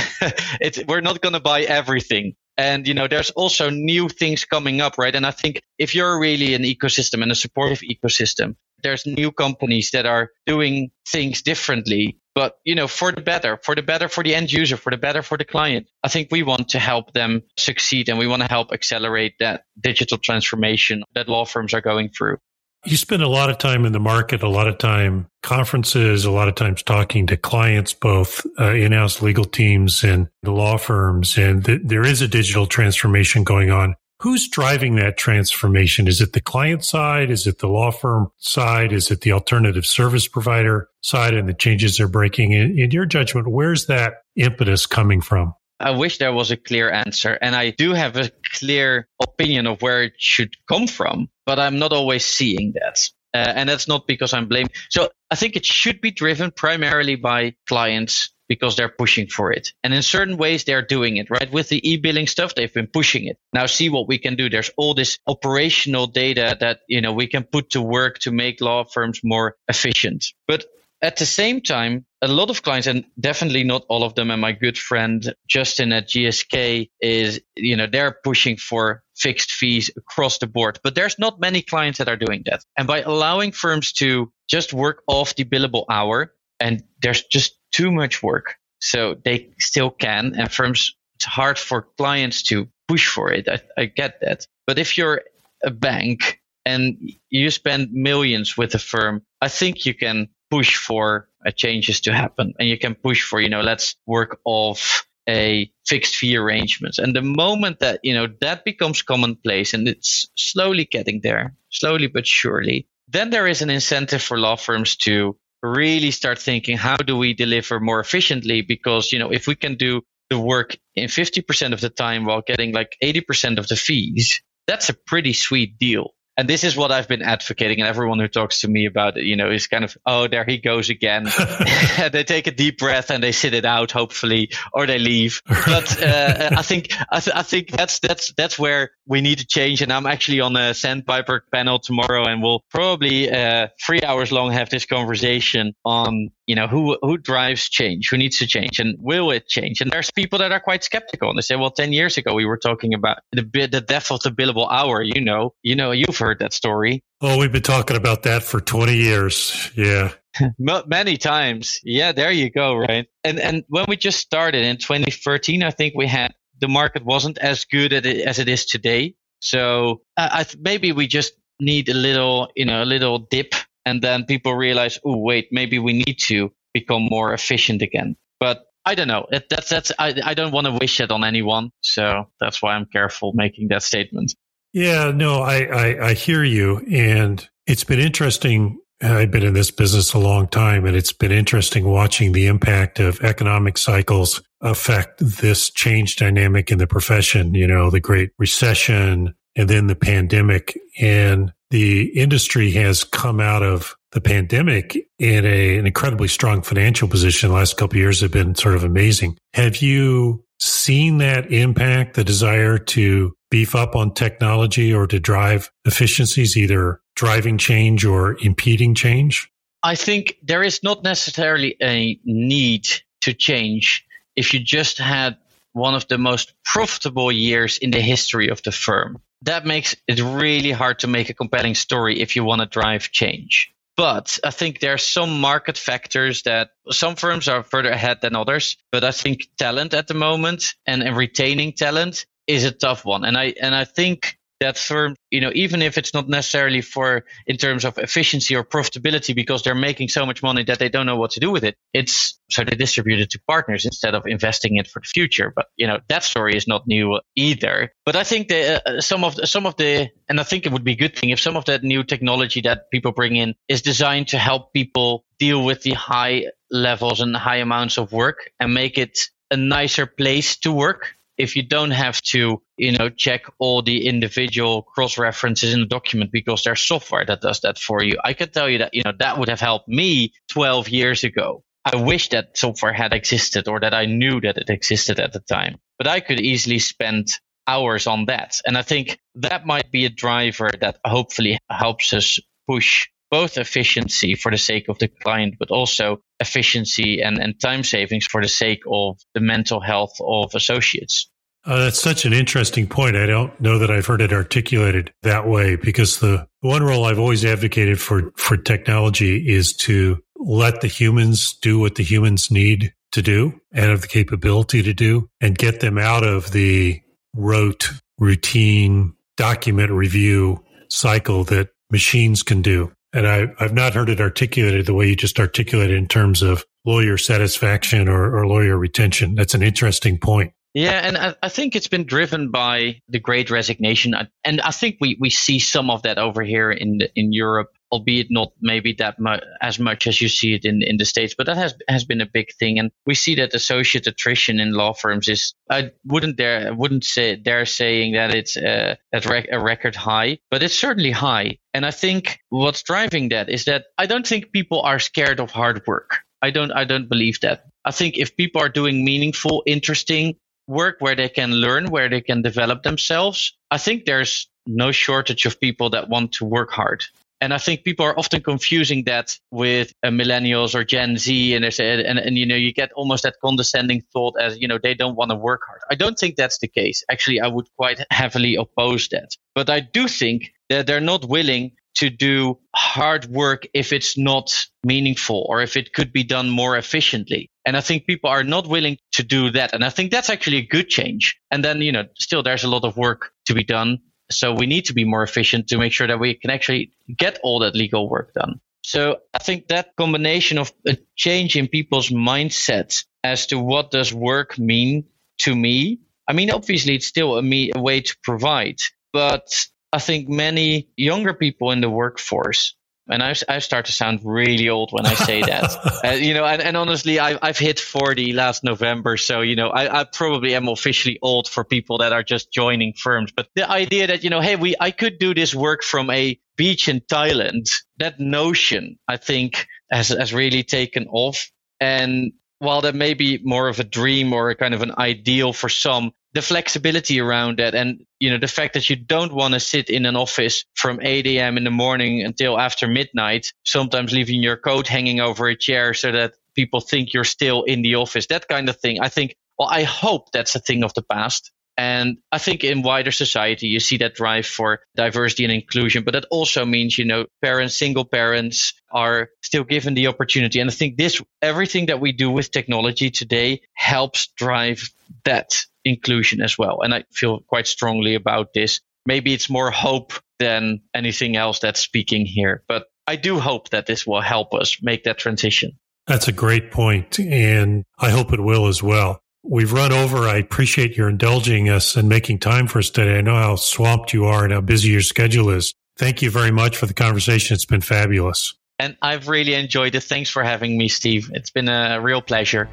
it's 0.61 0.79
we're 0.87 1.01
not 1.01 1.21
going 1.21 1.33
to 1.33 1.41
buy 1.41 1.63
everything. 1.63 2.37
And, 2.59 2.89
you 2.89 2.95
know, 2.95 3.07
there's 3.07 3.31
also 3.31 3.71
new 3.71 4.09
things 4.09 4.45
coming 4.45 4.81
up, 4.81 4.99
right? 4.99 5.15
And 5.15 5.25
I 5.25 5.31
think 5.31 5.63
if 5.79 5.95
you're 5.95 6.19
really 6.19 6.55
an 6.55 6.65
ecosystem 6.65 7.23
and 7.23 7.31
a 7.31 7.37
supportive 7.37 7.81
ecosystem, 7.81 8.57
there's 8.83 9.07
new 9.07 9.33
companies 9.33 9.91
that 9.93 10.07
are 10.07 10.31
doing 10.47 10.91
things 11.07 11.43
differently, 11.43 12.19
but, 12.35 12.59
you 12.65 12.75
know, 12.75 12.87
for 12.87 13.13
the 13.13 13.21
better, 13.21 13.59
for 13.63 13.75
the 13.75 13.83
better 13.83 14.09
for 14.09 14.23
the 14.23 14.35
end 14.35 14.53
user, 14.53 14.77
for 14.77 14.91
the 14.91 14.97
better 14.97 15.23
for 15.23 15.37
the 15.37 15.45
client. 15.45 15.89
I 16.05 16.09
think 16.09 16.29
we 16.31 16.43
want 16.43 16.69
to 16.71 16.79
help 16.79 17.13
them 17.13 17.43
succeed 17.57 18.09
and 18.09 18.19
we 18.19 18.27
want 18.27 18.43
to 18.43 18.49
help 18.49 18.73
accelerate 18.73 19.35
that 19.41 19.65
digital 19.81 20.19
transformation 20.19 21.03
that 21.15 21.29
law 21.29 21.45
firms 21.45 21.75
are 21.75 21.81
going 21.81 22.11
through. 22.11 22.39
You 22.87 22.97
spend 22.97 23.23
a 23.23 23.29
lot 23.29 23.51
of 23.51 23.59
time 23.59 23.85
in 23.85 23.93
the 23.93 23.99
market, 23.99 24.43
a 24.43 24.49
lot 24.49 24.69
of 24.69 24.79
time 24.79 25.27
conferences, 25.43 26.25
a 26.25 26.31
lot 26.31 26.47
of 26.47 26.55
times 26.55 26.83
talking 26.83 27.27
to 27.27 27.37
clients, 27.37 27.93
both 27.93 28.47
uh, 28.59 28.71
in-house 28.71 29.21
legal 29.21 29.45
teams 29.45 30.05
and 30.05 30.29
the 30.43 30.53
law 30.53 30.77
firms. 30.77 31.37
And 31.37 31.65
th- 31.65 31.81
there 31.85 32.05
is 32.05 32.23
a 32.23 32.29
digital 32.29 32.67
transformation 32.67 33.43
going 33.43 33.71
on. 33.71 33.97
Who's 34.21 34.49
driving 34.49 34.97
that 34.97 35.17
transformation? 35.17 36.09
Is 36.09 36.21
it 36.21 36.33
the 36.33 36.41
client 36.41 36.85
side? 36.85 37.31
Is 37.31 37.47
it 37.47 37.59
the 37.59 37.69
law 37.69 37.93
firm 37.93 38.33
side? 38.39 38.93
Is 38.93 39.13
it 39.13 39.21
the 39.21 39.31
alternative 39.31 39.87
service 39.87 40.27
provider 40.27 40.89
side 41.03 41.35
and 41.35 41.49
the 41.49 41.55
changes 41.55 41.99
they're 41.99 42.09
breaking? 42.09 42.51
In, 42.51 42.77
in 42.77 42.91
your 42.91 43.07
judgment, 43.07 43.47
where's 43.47 43.87
that 43.87 44.15
impetus 44.35 44.87
coming 44.87 45.21
from? 45.21 45.55
I 45.79 45.93
wish 45.93 46.19
there 46.19 46.33
was 46.33 46.51
a 46.51 46.57
clear 46.57 46.91
answer. 46.91 47.39
And 47.41 47.55
I 47.55 47.71
do 47.71 47.93
have 47.93 48.17
a 48.17 48.33
clear 48.53 49.07
opinion 49.23 49.69
of 49.69 49.81
where 49.83 50.03
it 50.03 50.15
should 50.19 50.55
come 50.69 50.89
from, 50.89 51.29
but 51.47 51.61
I'm 51.61 51.79
not 51.79 51.93
always 51.93 52.25
seeing 52.25 52.75
that. 52.75 52.99
Uh, 53.33 53.53
and 53.55 53.69
that's 53.69 53.87
not 53.87 54.09
because 54.09 54.33
I'm 54.33 54.49
blaming. 54.49 54.73
So 54.91 55.11
I 55.31 55.37
think 55.37 55.55
it 55.55 55.65
should 55.65 56.01
be 56.01 56.11
driven 56.11 56.51
primarily 56.51 57.15
by 57.15 57.55
clients 57.69 58.33
because 58.49 58.77
they're 58.77 58.89
pushing 58.89 59.27
for 59.27 59.53
it. 59.53 59.69
And 59.85 59.93
in 59.93 60.03
certain 60.03 60.37
ways, 60.37 60.65
they're 60.65 60.83
doing 60.83 61.17
it, 61.17 61.31
right? 61.31 61.51
With 61.53 61.69
the 61.69 61.89
e-billing 61.89 62.27
stuff, 62.27 62.55
they've 62.55 62.73
been 62.73 62.87
pushing 62.87 63.27
it. 63.27 63.39
Now 63.53 63.67
see 63.67 63.89
what 63.89 64.09
we 64.09 64.19
can 64.19 64.37
do. 64.37 64.49
There's 64.49 64.71
all 64.77 64.95
this 64.95 65.19
operational 65.27 66.07
data 66.07 66.57
that, 66.61 66.81
you 66.89 67.01
know, 67.01 67.13
we 67.13 67.27
can 67.27 67.45
put 67.45 67.71
to 67.71 67.83
work 67.83 68.19
to 68.21 68.33
make 68.33 68.61
law 68.61 68.85
firms 68.85 69.21
more 69.23 69.57
efficient. 69.69 70.25
But 70.47 70.65
at 71.01 71.19
the 71.19 71.27
same 71.27 71.61
time, 71.61 72.07
a 72.21 72.27
lot 72.27 72.51
of 72.51 72.63
clients, 72.63 72.89
and 72.89 73.05
definitely 73.21 73.63
not 73.63 73.85
all 73.89 74.03
of 74.03 74.17
them, 74.17 74.33
and 74.33 74.41
my 74.41 74.51
good 74.51 74.77
friend 74.77 75.33
Justin 75.47 75.93
at 75.93 76.09
GSK 76.09 76.91
is, 77.01 77.41
you 77.55 77.77
know, 77.77 77.87
they're 77.87 78.17
pushing 78.25 78.57
for 78.57 79.05
fixed 79.17 79.53
fees 79.53 79.91
across 79.97 80.39
the 80.39 80.49
board. 80.49 80.81
But 80.83 80.97
there's 80.97 81.19
not 81.19 81.39
many 81.39 81.63
clients 81.63 81.99
that 81.99 82.09
are 82.09 82.17
doing 82.17 82.43
that. 82.47 82.65
And 82.77 82.89
by 82.89 83.03
allowing 83.03 83.53
firms 83.53 83.93
to 83.95 84.33
just 84.49 84.73
work 84.73 85.03
off 85.07 85.37
the 85.37 85.45
billable 85.45 85.85
hour, 85.89 86.35
and 86.59 86.83
there's 87.01 87.23
just 87.23 87.58
too 87.73 87.93
much 87.93 88.23
work. 88.23 88.57
So 88.81 89.17
they 89.25 89.51
still 89.59 89.91
can, 89.91 90.35
and 90.37 90.53
firms, 90.53 90.95
it's 91.17 91.25
hard 91.25 91.59
for 91.59 91.89
clients 91.97 92.43
to 92.45 92.69
push 92.87 93.09
for 93.09 93.33
it. 93.33 93.49
I, 93.49 93.61
I 93.77 93.87
get 93.87 94.21
that. 94.21 94.47
But 94.67 94.79
if 94.79 94.97
you're 94.97 95.23
a 95.65 95.71
bank 95.71 96.41
and 96.65 96.97
you 97.31 97.51
spend 97.51 97.93
millions 97.93 98.57
with 98.57 98.75
a 98.75 98.79
firm, 98.79 99.23
I 99.41 99.49
think 99.49 99.85
you 99.85 99.95
can 99.95 100.29
push 100.51 100.77
for 100.77 101.29
uh, 101.47 101.51
changes 101.51 102.01
to 102.03 102.13
happen 102.13 102.55
and 102.59 102.69
you 102.69 102.79
can 102.79 102.95
push 102.95 103.23
for, 103.23 103.41
you 103.41 103.49
know, 103.49 103.61
let's 103.61 103.97
work 104.07 104.39
off 104.45 105.05
a 105.29 105.71
fixed 105.87 106.17
fee 106.17 106.37
arrangements. 106.37 106.99
And 106.99 107.15
the 107.15 107.23
moment 107.23 107.81
that, 107.81 108.01
you 108.03 108.15
know, 108.15 108.29
that 108.41 108.65
becomes 108.65 109.03
commonplace 109.03 109.75
and 109.75 109.87
it's 109.87 110.27
slowly 110.37 110.87
getting 110.87 111.21
there, 111.23 111.55
slowly 111.71 112.07
but 112.07 112.27
surely, 112.27 112.87
then 113.09 113.31
there 113.31 113.47
is 113.47 113.61
an 113.61 113.71
incentive 113.71 114.23
for 114.23 114.39
law 114.39 114.57
firms 114.57 114.97
to 114.97 115.37
really 115.63 116.11
start 116.11 116.39
thinking, 116.39 116.77
how 116.77 116.97
do 116.97 117.17
we 117.17 117.35
deliver 117.35 117.81
more 117.81 118.01
efficiently? 118.01 118.63
Because, 118.63 119.13
you 119.13 119.19
know, 119.19 119.31
if 119.31 119.47
we 119.47 119.55
can 119.55 119.77
do 119.77 120.03
the 120.31 120.39
work 120.39 120.77
in 120.95 121.09
50% 121.09 121.73
of 121.73 121.81
the 121.81 121.91
time 121.91 122.25
while 122.25 122.43
getting 122.47 122.73
like 122.73 122.97
80% 123.03 123.59
of 123.59 123.69
the 123.69 123.77
fees, 123.77 124.41
that's 124.67 124.89
a 124.89 124.95
pretty 124.95 125.33
sweet 125.33 125.79
deal 125.79 126.15
and 126.39 126.49
this 126.49 126.63
is 126.63 126.77
what 126.77 126.93
I've 126.93 127.09
been 127.09 127.21
advocating, 127.21 127.81
and 127.81 127.89
everyone 127.89 128.21
who 128.21 128.29
talks 128.29 128.61
to 128.61 128.69
me 128.69 128.87
about 128.87 129.19
it, 129.19 129.25
you 129.25 129.35
know, 129.35 129.51
is 129.51 129.67
kind 129.67 129.83
of, 129.83 129.99
oh, 130.07 130.29
there 130.29 130.45
he 130.45 130.59
goes 130.59 130.89
again. 130.89 131.25
they 132.13 132.23
take 132.23 132.47
a 132.47 132.53
deep 132.53 132.79
breath 132.79 133.11
and 133.11 133.21
they 133.21 133.33
sit 133.33 133.55
it 133.55 133.65
out, 133.65 133.91
hopefully, 133.91 134.53
or 134.73 134.87
they 134.87 135.01
leave. 135.01 135.43
But 135.49 136.01
uh, 136.01 136.51
I 136.57 136.63
think 136.63 136.93
I, 137.11 137.19
th- 137.19 137.37
I, 137.37 137.43
think 137.43 137.73
that's 137.73 137.99
that's 137.99 138.33
that's 138.35 138.57
where 138.57 138.93
we 139.05 139.21
need 139.21 139.39
to 139.39 139.47
change. 139.47 139.83
And 139.83 139.93
I'm 139.93 140.07
actually 140.07 140.41
on 140.41 140.55
a 140.55 140.75
Sandpiper 140.75 141.43
panel 141.53 141.81
tomorrow, 141.81 142.25
and 142.29 142.41
we'll 142.41 142.63
probably 142.71 143.29
uh, 143.29 143.67
three 143.85 144.03
hours 144.03 144.31
long 144.31 144.53
have 144.53 144.71
this 144.71 144.87
conversation 144.87 145.75
on 145.85 146.31
you 146.49 146.57
know 146.57 146.67
who 146.67 146.99
who 147.03 147.19
drives 147.19 147.69
change, 147.69 148.09
who 148.11 148.17
needs 148.17 148.39
to 148.39 148.47
change, 148.47 148.81
and 148.81 148.97
will 148.99 149.31
it 149.31 149.47
change? 149.47 149.81
And 149.81 149.91
there's 149.91 150.11
people 150.11 150.39
that 150.41 150.51
are 150.51 150.61
quite 150.61 150.83
skeptical, 150.83 151.29
and 151.29 151.39
they 151.39 151.43
say, 151.43 151.57
well, 151.57 151.71
ten 151.71 151.93
years 151.93 152.17
ago 152.17 152.35
we 152.35 152.47
were 152.47 152.57
talking 152.57 152.95
about 152.95 153.19
the 153.33 153.43
the 153.71 153.81
death 153.81 154.11
of 154.11 154.21
the 154.23 154.31
billable 154.31 154.67
hour. 154.71 155.03
You 155.03 155.21
know, 155.21 155.55
you 155.63 155.77
know, 155.77 155.93
you've 155.93 156.19
heard 156.19 156.41
that 156.41 156.53
story. 156.53 157.05
Oh, 157.21 157.39
we've 157.39 157.53
been 157.53 157.63
talking 157.63 157.97
about 157.97 158.23
that 158.23 158.45
for 158.45 158.61
20 158.61 158.95
years. 158.95 159.73
Yeah. 159.77 160.13
Many 160.59 161.17
times. 161.17 161.81
Yeah, 161.83 162.13
there 162.13 162.31
you 162.31 162.49
go, 162.51 162.77
right? 162.77 163.07
And 163.25 163.39
and 163.41 163.65
when 163.69 163.87
we 163.89 163.97
just 163.97 164.19
started 164.19 164.65
in 164.65 164.79
2013, 164.79 165.63
I 165.63 165.71
think 165.71 165.95
we 165.97 166.07
had 166.07 166.33
the 166.61 166.69
market 166.69 167.05
wasn't 167.05 167.39
as 167.39 167.65
good 167.65 167.93
as 167.93 168.39
it 168.39 168.49
is 168.49 168.67
today. 168.67 169.15
So 169.41 170.03
uh, 170.17 170.29
I 170.33 170.45
th- 170.45 170.59
maybe 170.61 170.93
we 170.93 171.07
just 171.07 171.35
need 171.61 171.89
a 171.89 171.95
little, 171.95 172.51
you 172.55 172.65
know, 172.65 172.83
a 172.83 172.85
little 172.85 173.19
dip, 173.19 173.55
and 173.85 174.03
then 174.03 174.25
people 174.25 174.55
realize, 174.55 174.99
oh 175.05 175.17
wait, 175.17 175.49
maybe 175.51 175.79
we 175.79 175.93
need 175.93 176.19
to 176.21 176.53
become 176.73 177.09
more 177.11 177.33
efficient 177.33 177.83
again. 177.83 178.17
But 178.41 178.65
I 178.85 178.95
don't 178.95 179.09
know. 179.09 179.27
It, 179.31 179.49
that's 179.51 179.69
that's 179.69 179.93
I, 179.99 180.15
I 180.25 180.35
don't 180.35 180.53
want 180.53 180.67
to 180.67 180.73
wish 180.73 181.01
it 181.01 181.11
on 181.11 181.23
anyone, 181.23 181.71
so 181.83 182.31
that's 182.41 182.63
why 182.63 182.75
I'm 182.75 182.87
careful 182.87 183.33
making 183.35 183.69
that 183.69 183.83
statement. 183.83 184.35
Yeah, 184.73 185.11
no, 185.15 185.43
I, 185.43 185.65
I, 185.65 186.07
I 186.09 186.15
hear 186.15 186.45
you, 186.45 186.79
and 186.91 187.47
it's 187.67 187.85
been 187.85 187.99
interesting. 187.99 188.79
I've 189.03 189.31
been 189.31 189.45
in 189.45 189.55
this 189.55 189.71
business 189.71 190.15
a 190.15 190.19
long 190.19 190.49
time, 190.49 190.85
and 190.85 190.97
it's 190.97 191.13
been 191.13 191.33
interesting 191.33 191.85
watching 191.85 192.33
the 192.33 192.47
impact 192.47 192.99
of 192.99 193.21
economic 193.21 193.79
cycles 193.79 194.43
affect 194.61 195.21
this 195.21 195.71
change 195.71 196.17
dynamic 196.17 196.71
in 196.71 196.79
the 196.79 196.87
profession. 196.87 197.55
You 197.55 197.67
know, 197.67 197.91
the 197.91 198.01
Great 198.01 198.31
Recession, 198.39 199.35
and 199.55 199.69
then 199.69 199.87
the 199.87 199.97
pandemic, 199.97 200.79
and 200.99 201.53
the 201.71 202.05
industry 202.19 202.71
has 202.73 203.05
come 203.05 203.41
out 203.41 203.63
of 203.63 203.97
the 204.13 204.21
pandemic 204.21 204.97
in 205.19 205.45
a, 205.45 205.79
an 205.79 205.87
incredibly 205.87 206.29
strong 206.29 206.63
financial 206.63 207.09
position. 207.09 207.51
The 207.51 207.57
last 207.57 207.77
couple 207.77 207.97
of 207.97 208.01
years 208.01 208.21
have 208.23 208.33
been 208.33 208.55
sort 208.55 208.75
of 208.75 208.85
amazing. 208.85 209.37
Have 209.55 209.83
you 209.83 210.45
seen 210.59 211.19
that 211.19 211.53
impact 211.53 212.15
the 212.15 212.25
desire 212.25 212.79
to 212.79 213.35
beef 213.51 213.75
up 213.75 213.95
on 213.95 214.15
technology 214.15 214.93
or 214.93 215.07
to 215.07 215.21
drive 215.21 215.71
efficiencies, 215.85 216.57
either 216.57 217.01
driving 217.17 217.59
change 217.59 218.05
or 218.05 218.37
impeding 218.41 218.95
change? 218.95 219.51
I 219.83 219.95
think 219.95 220.39
there 220.43 220.63
is 220.63 220.83
not 220.83 221.03
necessarily 221.05 221.77
a 221.83 222.19
need 222.25 222.89
to 223.23 223.33
change 223.35 224.05
if 224.37 224.55
you 224.55 224.61
just 224.61 224.99
had 224.99 225.37
one 225.73 225.95
of 225.95 226.09
the 226.09 226.19
most 226.19 226.55
profitable 226.65 227.31
years 227.31 227.79
in 227.79 227.91
the 227.91 228.01
history 228.01 228.49
of 228.49 228.63
the 228.63 228.73
firm. 228.73 229.21
That 229.43 229.67
makes 229.67 229.95
it 230.07 230.21
really 230.21 230.73
hard 230.73 231.01
to 231.01 231.07
make 231.07 231.31
a 231.31 231.35
compelling 231.35 231.75
story 231.75 232.21
if 232.21 232.37
you 232.37 232.45
want 232.45 232.61
to 232.61 232.67
drive 232.67 233.11
change. 233.11 233.73
But 233.97 234.39
I 234.45 234.51
think 234.51 234.79
there 234.79 234.95
are 234.95 234.99
some 234.99 235.41
market 235.41 235.77
factors 235.77 236.43
that 236.43 236.71
some 236.91 237.17
firms 237.17 237.49
are 237.49 237.65
further 237.65 237.91
ahead 237.91 238.21
than 238.23 238.37
others. 238.37 238.77
But 238.93 239.03
I 239.03 239.11
think 239.11 239.49
talent 239.59 239.93
at 239.93 240.07
the 240.07 240.15
moment 240.15 240.75
and, 240.87 241.03
and 241.03 241.17
retaining 241.17 241.73
talent 241.73 242.25
is 242.47 242.65
a 242.65 242.71
tough 242.71 243.05
one. 243.05 243.25
And 243.25 243.37
I 243.37 243.55
and 243.61 243.75
I 243.75 243.85
think 243.85 244.38
that 244.61 244.77
firm, 244.77 245.15
you 245.31 245.41
know, 245.41 245.51
even 245.55 245.83
if 245.83 245.99
it's 245.99 246.15
not 246.15 246.29
necessarily 246.29 246.81
for 246.81 247.25
in 247.47 247.57
terms 247.57 247.85
of 247.85 247.99
efficiency 247.99 248.57
or 248.57 248.65
profitability, 248.65 249.35
because 249.35 249.63
they're 249.63 249.75
making 249.75 250.09
so 250.09 250.27
much 250.27 250.43
money 250.43 250.65
that 250.65 250.79
they 250.79 250.89
don't 250.89 251.07
know 251.07 251.17
what 251.17 251.33
to 251.33 251.41
do 251.41 251.51
with 251.51 251.65
it. 251.65 251.77
It's 251.93 252.39
so 252.51 252.65
they 252.65 252.77
distribute 252.77 253.21
it 253.21 253.31
to 253.31 253.41
partners 253.47 253.85
instead 253.85 254.15
of 254.15 254.27
investing 254.27 254.77
it 254.77 254.89
for 254.89 255.01
the 255.01 255.07
future. 255.07 255.53
But 255.55 255.67
you 255.77 255.87
know, 255.87 256.01
that 256.09 256.25
story 256.25 256.57
is 256.57 256.67
not 256.67 256.87
new 256.87 257.21
either. 257.37 257.93
But 258.05 258.17
I 258.17 258.25
think 258.25 258.49
the, 258.49 258.83
uh, 258.85 259.01
some 259.01 259.25
of 259.25 259.39
some 259.49 259.67
of 259.67 259.77
the, 259.77 260.09
and 260.29 260.41
I 260.41 260.43
think 260.43 260.67
it 260.67 260.73
would 260.73 260.85
be 260.85 260.93
a 260.93 260.97
good 260.97 261.17
thing 261.17 261.31
if 261.31 261.41
some 261.41 261.57
of 261.57 261.67
that 261.67 261.83
new 261.83 262.03
technology 262.03 262.63
that 262.63 262.91
people 262.91 263.13
bring 263.13 263.37
in 263.37 263.55
is 263.69 263.83
designed 263.83 264.29
to 264.29 264.39
help 264.39 264.73
people 264.73 265.25
deal 265.39 265.65
with 265.65 265.83
the 265.83 265.93
high 265.93 266.47
levels 266.71 267.21
and 267.21 267.35
high 267.37 267.59
amounts 267.59 267.99
of 267.99 268.13
work 268.13 268.51
and 268.59 268.75
make 268.75 268.99
it 268.99 269.19
a 269.51 269.57
nicer 269.57 270.07
place 270.07 270.59
to 270.59 270.73
work 270.73 271.15
if 271.39 271.55
you 271.55 271.63
don't 271.63 271.93
have 271.93 272.21
to, 272.21 272.61
you 272.79 272.93
know, 272.93 273.09
check 273.09 273.45
all 273.59 273.83
the 273.83 274.07
individual 274.07 274.83
cross 274.83 275.19
references 275.19 275.75
in 275.75 275.81
the 275.81 275.87
document 275.87 276.31
because 276.33 276.63
there's 276.65 276.81
software 276.81 277.25
that 277.25 277.41
does 277.41 277.61
that 277.61 277.79
for 277.79 278.03
you. 278.03 278.17
I 278.23 278.33
can 278.33 278.51
tell 278.51 278.69
you 278.69 278.79
that, 278.79 278.95
you 278.95 279.03
know, 279.05 279.13
that 279.19 279.39
would 279.39 279.49
have 279.49 279.61
helped 279.61 279.89
me 279.89 280.33
12 280.51 280.89
years 280.89 281.25
ago. 281.25 281.63
I 281.85 281.97
wish 281.97 282.31
that 282.31 282.57
software 282.57 282.93
had 282.93 283.13
existed 283.13 283.69
or 283.69 283.81
that 283.81 283.95
I 283.95 284.05
knew 284.05 284.41
that 284.41 284.59
it 284.59 284.69
existed 284.69 285.21
at 285.21 285.33
the 285.33 285.41
time, 285.41 285.79
but 285.97 286.07
I 286.07 286.21
could 286.21 286.41
easily 286.41 286.79
spend 286.79 287.29
hours 287.67 288.07
on 288.07 288.27
that. 288.27 288.61
And 288.67 288.77
I 288.77 288.83
think 288.83 289.19
that 289.37 289.67
might 289.67 289.91
be 289.91 290.05
a 290.05 290.11
driver 290.11 290.71
that 290.81 290.99
hopefully 291.05 291.59
helps 291.71 292.13
us 292.13 292.39
push 292.67 293.09
both 293.31 293.59
efficiency 293.59 294.35
for 294.35 294.51
the 294.51 294.59
sake 294.59 294.89
of 294.89 294.99
the 294.99 295.09
client, 295.09 295.57
but 295.59 295.71
also 295.71 296.23
efficiency 296.41 297.21
and, 297.23 297.39
and 297.39 297.61
time 297.61 297.85
savings 297.85 298.27
for 298.27 298.41
the 298.41 298.49
sake 298.49 298.83
of 298.91 299.19
the 299.35 299.41
mental 299.41 299.81
health 299.81 300.17
of 300.21 300.55
associates. 300.55 301.31
Uh, 301.69 301.81
that's 301.81 302.01
such 302.01 302.25
an 302.25 302.33
interesting 302.33 302.87
point. 302.87 303.15
I 303.15 303.27
don't 303.27 303.61
know 303.61 303.79
that 303.79 303.91
I've 303.91 304.07
heard 304.07 304.23
it 304.23 304.33
articulated 304.33 305.13
that 305.23 305.47
way 305.47 305.77
because 305.77 306.19
the 306.19 306.49
one 306.61 306.83
role 306.83 307.05
I've 307.05 307.19
always 307.19 307.45
advocated 307.45 308.01
for, 308.01 308.33
for 308.39 308.57
technology 308.57 309.47
is 309.47 309.75
to 309.75 310.19
let 310.37 310.81
the 310.81 310.87
humans 310.87 311.59
do 311.61 311.79
what 311.79 311.97
the 311.97 312.03
humans 312.03 312.51
need 312.51 312.95
to 313.13 313.21
do 313.21 313.61
and 313.71 313.91
have 313.91 314.01
the 314.01 314.09
capability 314.09 314.83
to 314.83 314.95
do 314.95 315.29
and 315.43 315.59
get 315.59 315.81
them 315.81 315.99
out 315.99 316.25
of 316.25 316.53
the 316.53 317.03
rote, 317.37 317.91
routine 318.19 319.13
document 319.37 319.91
review 319.91 320.65
cycle 320.89 321.45
that 321.45 321.69
machines 321.91 322.43
can 322.43 322.63
do. 322.63 322.91
And 323.13 323.29
I, 323.29 323.49
I've 323.61 323.75
not 323.75 323.93
heard 323.93 324.09
it 324.09 324.23
articulated 324.23 324.87
the 324.87 324.95
way 324.95 325.09
you 325.09 325.17
just 325.17 325.39
articulated 325.39 325.99
in 325.99 326.09
terms 326.09 326.41
of 326.41 326.65
lawyer 326.87 327.19
satisfaction 327.19 328.09
or, 328.09 328.35
or 328.35 328.47
lawyer 328.47 328.79
retention. 328.79 329.35
That's 329.35 329.55
an 329.55 329.63
interesting 329.63 330.19
point. 330.19 330.53
Yeah, 330.75 331.01
and 331.03 331.17
I, 331.17 331.35
I, 331.43 331.49
think 331.49 331.75
it's 331.75 331.89
been 331.89 332.05
driven 332.05 332.51
by 332.51 333.01
the 333.09 333.19
Great 333.19 333.51
Resignation, 333.51 334.15
and 334.45 334.61
I 334.61 334.71
think 334.71 334.99
we, 335.01 335.17
we 335.19 335.31
see 335.31 335.59
some 335.59 335.91
of 335.91 336.03
that 336.03 336.19
over 336.19 336.43
here 336.43 336.71
in 336.71 336.99
the, 336.99 337.11
in 337.15 337.33
Europe 337.33 337.71
albeit 337.91 338.27
not 338.31 338.53
maybe 338.61 338.93
that 338.99 339.17
as 339.61 339.79
much 339.79 340.07
as 340.07 340.21
you 340.21 340.29
see 340.29 340.55
it 340.55 340.65
in 340.65 340.83
in 340.83 340.97
the 340.97 341.05
states. 341.05 341.35
But 341.37 341.47
that 341.47 341.57
has 341.57 341.75
has 341.89 342.05
been 342.05 342.21
a 342.21 342.27
big 342.27 342.49
thing, 342.59 342.79
and 342.79 342.91
we 343.07 343.15
see 343.15 343.37
that 343.37 343.55
associate 343.55 344.07
attrition 344.07 344.61
in 344.61 344.73
law 344.73 344.93
firms 344.93 345.29
is 345.29 345.55
I 345.71 345.93
wouldn't 346.05 346.37
dare 346.37 346.75
wouldn't 346.75 347.05
say 347.05 347.37
dare 347.37 347.67
saying 347.67 348.15
that 348.15 348.35
it's 348.35 348.57
uh, 348.57 348.97
at 349.13 349.27
rec- 349.27 349.49
a 349.51 349.61
record 349.61 349.97
high, 349.97 350.39
but 350.51 350.63
it's 350.63 350.79
certainly 350.79 351.13
high. 351.13 351.59
And 351.75 351.87
I 351.87 351.91
think 351.91 352.41
what's 352.49 352.83
driving 352.83 353.31
that 353.31 353.49
is 353.49 353.65
that 353.67 353.87
I 353.97 354.07
don't 354.07 354.27
think 354.27 354.53
people 354.53 354.83
are 354.83 354.99
scared 354.99 355.41
of 355.41 355.51
hard 355.51 355.83
work. 355.87 356.21
I 356.43 356.51
don't 356.51 356.73
I 356.73 356.85
don't 356.85 357.09
believe 357.09 357.41
that. 357.41 357.65
I 357.85 357.91
think 357.91 358.19
if 358.19 358.37
people 358.37 358.61
are 358.61 358.69
doing 358.69 359.05
meaningful, 359.05 359.63
interesting 359.67 360.37
work 360.69 360.99
where 361.01 361.17
they 361.17 361.29
can 361.29 361.51
learn, 361.53 361.91
where 361.91 362.09
they 362.09 362.21
can 362.21 362.43
develop 362.43 362.85
themselves, 362.85 363.55
I 363.71 363.79
think 363.79 364.05
there's 364.05 364.49
no 364.67 364.93
shortage 364.93 365.47
of 365.47 365.59
people 365.59 365.91
that 365.91 366.09
want 366.09 366.33
to 366.35 366.45
work 366.45 366.71
hard. 366.71 367.03
And 367.41 367.55
I 367.55 367.59
think 367.59 367.85
people 367.85 368.05
are 368.05 368.19
often 368.19 368.43
confusing 368.43 369.05
that 369.05 369.39
with 369.53 369.93
uh, 370.03 370.09
millennials 370.09 370.75
or 370.75 370.85
Gen 370.85 371.17
Z, 371.17 371.55
and, 371.55 371.65
and 371.65 372.19
and 372.19 372.37
you 372.37 372.45
know 372.45 372.57
you 372.57 372.73
get 372.73 372.91
almost 372.93 373.23
that 373.23 373.37
condescending 373.41 374.03
thought 374.13 374.35
as 374.41 374.59
you 374.59 374.67
know 374.67 374.79
they 374.83 374.95
don't 374.95 375.15
want 375.15 375.31
to 375.31 375.37
work 375.37 375.61
hard. 375.65 375.81
I 375.89 375.95
don't 375.95 376.19
think 376.19 376.35
that's 376.35 376.59
the 376.59 376.67
case. 376.67 377.05
Actually, 377.09 377.41
I 377.41 377.47
would 377.47 377.69
quite 377.77 378.05
heavily 378.11 378.57
oppose 378.57 379.07
that. 379.09 379.37
But 379.55 379.71
I 379.71 379.79
do 379.81 380.09
think 380.09 380.53
that 380.69 380.89
they're 380.89 381.01
not 381.01 381.27
willing 381.27 381.73
to 381.97 382.11
do 382.11 382.59
hard 382.75 383.27
work 383.27 383.67
if 383.75 383.93
it's 383.93 384.17
not 384.17 384.67
meaningful 384.85 385.47
or 385.49 385.63
if 385.63 385.77
it 385.77 385.93
could 385.93 386.13
be 386.13 386.23
done 386.23 386.49
more 386.49 386.77
efficiently. 386.77 387.51
And 387.67 387.77
I 387.77 387.81
think 387.81 388.07
people 388.07 388.31
are 388.31 388.45
not 388.45 388.67
willing 388.67 388.99
to 389.13 389.23
do 389.23 389.51
that. 389.51 389.75
And 389.75 389.85
I 389.85 389.91
think 389.91 390.11
that's 390.11 390.31
actually 390.31 390.59
a 390.59 390.67
good 390.67 390.89
change. 390.89 391.39
And 391.51 391.65
then, 391.65 391.83
you 391.83 391.93
know, 391.93 392.05
still 392.19 392.43
there's 392.43 392.65
a 392.65 392.69
lot 392.69 392.85
of 392.85 392.97
work 392.97 393.33
to 393.47 393.55
be 393.55 393.65
done. 393.65 393.99
So 394.31 394.53
we 394.53 394.67
need 394.67 394.87
to 394.87 394.95
be 394.95 395.05
more 395.05 395.23
efficient 395.23 395.69
to 395.69 395.79
make 395.79 395.93
sure 395.93 396.07
that 396.07 396.21
we 396.21 396.35
can 396.35 396.51
actually 396.51 396.93
get 397.17 397.39
all 397.43 397.61
that 397.61 397.75
legal 397.75 398.09
work 398.09 398.33
done. 398.35 398.61
So 398.83 399.19
I 399.35 399.39
think 399.39 399.69
that 399.69 399.97
combination 399.97 400.59
of 400.59 400.73
a 400.87 400.97
change 401.17 401.57
in 401.57 401.69
people's 401.69 402.09
mindset 402.09 403.05
as 403.23 403.47
to 403.49 403.59
what 403.59 403.91
does 403.91 404.15
work 404.15 404.59
mean 404.59 405.05
to 405.41 405.55
me. 405.55 406.01
I 406.27 406.33
mean, 406.33 406.51
obviously 406.51 406.95
it's 406.95 407.07
still 407.07 407.37
a, 407.37 407.43
me, 407.43 407.71
a 407.75 407.81
way 407.81 408.01
to 408.01 408.17
provide, 408.23 408.79
but 409.13 409.67
I 409.93 409.99
think 409.99 410.29
many 410.29 410.89
younger 410.97 411.35
people 411.35 411.71
in 411.71 411.81
the 411.81 411.91
workforce 411.91 412.75
and 413.09 413.23
I, 413.23 413.35
I 413.49 413.59
start 413.61 413.87
to 413.87 413.93
sound 413.93 414.21
really 414.23 414.69
old 414.69 414.91
when 414.93 415.07
I 415.07 415.15
say 415.15 415.41
that. 415.41 416.03
uh, 416.05 416.09
you 416.11 416.35
know, 416.35 416.45
and, 416.45 416.61
and 416.61 416.77
honestly, 416.77 417.19
I, 417.19 417.39
I've 417.41 417.59
hit 417.59 417.81
40 417.81 418.35
last 418.35 418.65
November. 418.65 419.17
So, 419.17 419.41
you 419.41 419.57
know, 419.57 419.69
I, 419.69 420.01
I 420.01 420.05
probably 420.05 420.55
am 420.55 420.69
officially 420.69 421.19
old 421.23 421.49
for 421.49 421.65
people 421.65 421.99
that 421.99 422.13
are 422.13 422.23
just 422.23 422.53
joining 422.53 422.93
firms. 422.93 423.33
But 423.35 423.49
the 423.55 423.69
idea 423.69 424.09
that, 424.09 424.25
you 424.25 424.31
know, 424.31 424.41
hey, 424.41 424.57
we, 424.57 424.75
I 424.79 424.91
could 424.91 425.19
do 425.19 425.35
this 425.35 425.55
work 425.55 425.83
from 425.83 426.11
a 426.11 426.39
beach 426.57 426.89
in 426.89 427.01
Thailand, 427.01 427.71
that 427.99 428.21
notion, 428.21 428.99
I 429.09 429.17
think, 429.17 429.67
has, 429.91 430.09
has 430.09 430.35
really 430.35 430.63
taken 430.63 431.07
off. 431.09 431.51
And 431.81 432.33
while 432.59 432.83
that 432.83 432.95
may 432.95 433.15
be 433.15 433.41
more 433.43 433.69
of 433.69 433.81
a 433.81 433.85
dream 433.85 434.33
or 434.35 434.51
a 434.51 434.55
kind 434.55 434.75
of 434.75 434.83
an 434.83 434.93
ideal 434.99 435.53
for 435.53 435.69
some, 435.71 436.13
the 436.35 436.43
flexibility 436.43 437.21
around 437.21 437.59
that 437.59 437.75
and 437.75 438.05
you 438.21 438.31
know 438.31 438.39
the 438.39 438.49
fact 438.49 438.75
that 438.75 438.91
you 438.91 438.97
don't 438.97 439.33
want 439.33 439.55
to 439.55 439.61
sit 439.61 439.89
in 439.89 440.07
an 440.07 440.17
office 440.17 440.65
from 440.75 441.01
8 441.03 441.27
a.m. 441.27 441.57
in 441.57 441.65
the 441.65 441.71
morning 441.71 442.23
until 442.23 442.59
after 442.59 442.87
midnight, 442.87 443.53
sometimes 443.65 444.13
leaving 444.13 444.43
your 444.43 444.57
coat 444.57 444.87
hanging 444.87 445.21
over 445.21 445.49
a 445.49 445.57
chair 445.57 445.95
so 445.95 446.13
that 446.13 446.35
people 446.55 446.81
think 446.81 447.15
you're 447.15 447.25
still 447.25 447.63
in 447.63 447.83
the 447.83 447.95
office, 447.95 448.27
that 448.27 448.49
kind 448.49 448.69
of 448.69 448.77
thing. 448.77 449.01
I 449.01 449.09
think, 449.09 449.37
well, 449.59 449.69
I 449.71 449.85
hope 449.85 450.33
that's 450.33 450.55
a 450.55 450.61
thing 450.61 450.83
of 450.85 450.93
the 450.95 451.03
past. 451.03 451.51
And 451.79 452.19
I 452.33 452.39
think 452.39 452.65
in 452.65 452.83
wider 452.83 453.13
society, 453.13 453.69
you 453.69 453.79
see 453.79 453.99
that 453.99 454.17
drive 454.17 454.47
for 454.47 454.81
diversity 454.97 455.45
and 455.45 455.53
inclusion, 455.53 456.03
but 456.03 456.15
that 456.15 456.25
also 456.29 456.65
means, 456.65 456.99
you 456.99 457.05
know, 457.05 457.27
parents, 457.41 457.77
single 457.77 458.05
parents 458.05 458.75
are 458.91 459.31
still 459.43 459.63
given 459.63 459.95
the 459.95 460.09
opportunity. 460.09 460.59
And 460.59 460.69
I 460.69 460.73
think 460.73 460.97
this, 460.97 461.23
everything 461.41 461.87
that 461.87 462.01
we 462.01 462.11
do 462.11 462.33
with 462.33 462.51
technology 462.51 463.11
today 463.11 463.61
helps 463.75 464.27
drive 464.37 464.91
that 465.25 465.65
inclusion 465.85 466.41
as 466.41 466.59
well. 466.59 466.81
And 466.83 466.95
I 466.95 467.05
feel 467.13 467.41
quite 467.49 467.67
strongly 467.67 468.15
about 468.15 468.53
this. 468.55 468.81
Maybe 469.07 469.33
it's 469.33 469.49
more 469.49 469.71
hope 469.71 470.13
than 470.39 470.81
anything 470.95 471.37
else 471.37 471.59
that's 471.59 471.81
speaking 471.81 472.27
here, 472.27 472.63
but 472.69 472.87
I 473.07 473.17
do 473.17 473.39
hope 473.39 473.71
that 473.71 473.87
this 473.87 474.07
will 474.07 474.21
help 474.21 474.55
us 474.55 474.79
make 474.83 475.05
that 475.05 475.19
transition. 475.19 475.73
That's 476.07 476.29
a 476.29 476.33
great 476.33 476.71
point, 476.71 477.19
and 477.19 477.85
I 477.99 478.11
hope 478.11 478.33
it 478.33 478.41
will 478.41 478.67
as 478.67 478.83
well. 478.83 479.21
We've 479.43 479.73
run 479.73 479.93
over. 479.93 480.29
I 480.29 480.37
appreciate 480.37 480.97
your 480.97 481.09
indulging 481.09 481.71
us 481.71 481.97
and 481.97 482.09
making 482.09 482.41
time 482.41 482.67
for 482.67 482.81
us 482.81 482.91
today. 482.91 483.19
I 483.19 483.21
know 483.23 483.35
how 483.35 483.57
swamped 483.57 484.13
you 484.13 484.27
are 484.27 484.45
and 484.45 484.53
how 484.53 484.61
busy 484.61 484.91
your 484.91 485.01
schedule 485.01 485.51
is. 485.51 485.73
Thank 485.97 486.23
you 486.23 486.31
very 486.31 486.51
much 486.51 486.77
for 486.77 486.87
the 486.87 486.95
conversation. 486.95 487.55
It's 487.55 487.65
been 487.65 487.81
fabulous. 487.81 488.55
And 488.79 488.97
I've 489.03 489.29
really 489.29 489.55
enjoyed 489.55 489.95
it. 489.95 490.03
Thanks 490.03 490.31
for 490.31 490.43
having 490.45 490.77
me, 490.77 490.89
Steve. 490.89 491.31
It's 491.33 491.51
been 491.51 491.69
a 491.69 492.01
real 492.01 492.23
pleasure. 492.23 492.69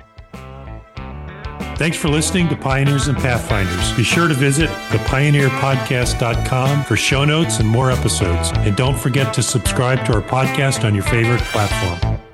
Thanks 1.77 1.97
for 1.97 2.07
listening 2.07 2.47
to 2.49 2.55
Pioneers 2.55 3.07
and 3.09 3.17
Pathfinders. 3.17 3.91
Be 3.97 4.03
sure 4.03 4.29
to 4.29 4.33
visit 4.33 4.69
thepioneerpodcast.com 4.89 6.85
for 6.85 6.95
show 6.95 7.25
notes 7.25 7.59
and 7.59 7.67
more 7.67 7.91
episodes. 7.91 8.51
And 8.55 8.77
don't 8.77 8.97
forget 8.97 9.33
to 9.33 9.43
subscribe 9.43 10.05
to 10.05 10.13
our 10.13 10.21
podcast 10.21 10.85
on 10.85 10.95
your 10.95 11.03
favorite 11.03 11.41
platform. 11.41 12.24